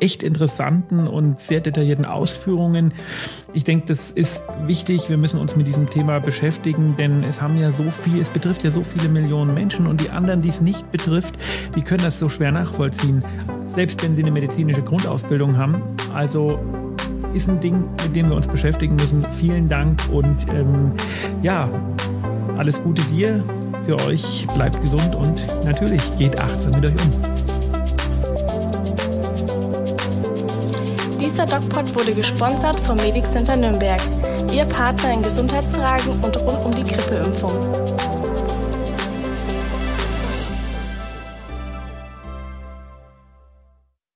[0.00, 2.92] echt interessanten und sehr detaillierten Ausführungen.
[3.52, 5.08] Ich denke, das ist wichtig.
[5.08, 8.64] Wir müssen uns mit diesem Thema beschäftigen, denn es haben ja so viel, es betrifft
[8.64, 11.36] ja so viele Millionen Menschen und die anderen, die es nicht betrifft,
[11.76, 13.24] die können das so schwer nachvollziehen,
[13.74, 15.82] selbst wenn sie eine medizinische Grundausbildung haben.
[16.14, 16.58] Also
[17.34, 19.24] ist ein Ding, mit dem wir uns beschäftigen müssen.
[19.38, 20.92] Vielen Dank und ähm,
[21.42, 21.68] ja,
[22.56, 23.44] alles Gute dir,
[23.84, 24.46] für euch.
[24.54, 27.39] Bleibt gesund und natürlich geht achtsam mit euch um.
[31.40, 33.98] Dieser DocPod wurde gesponsert vom Medic Center Nürnberg,
[34.52, 38.09] Ihr Partner in Gesundheitsfragen und rund um die Grippeimpfung.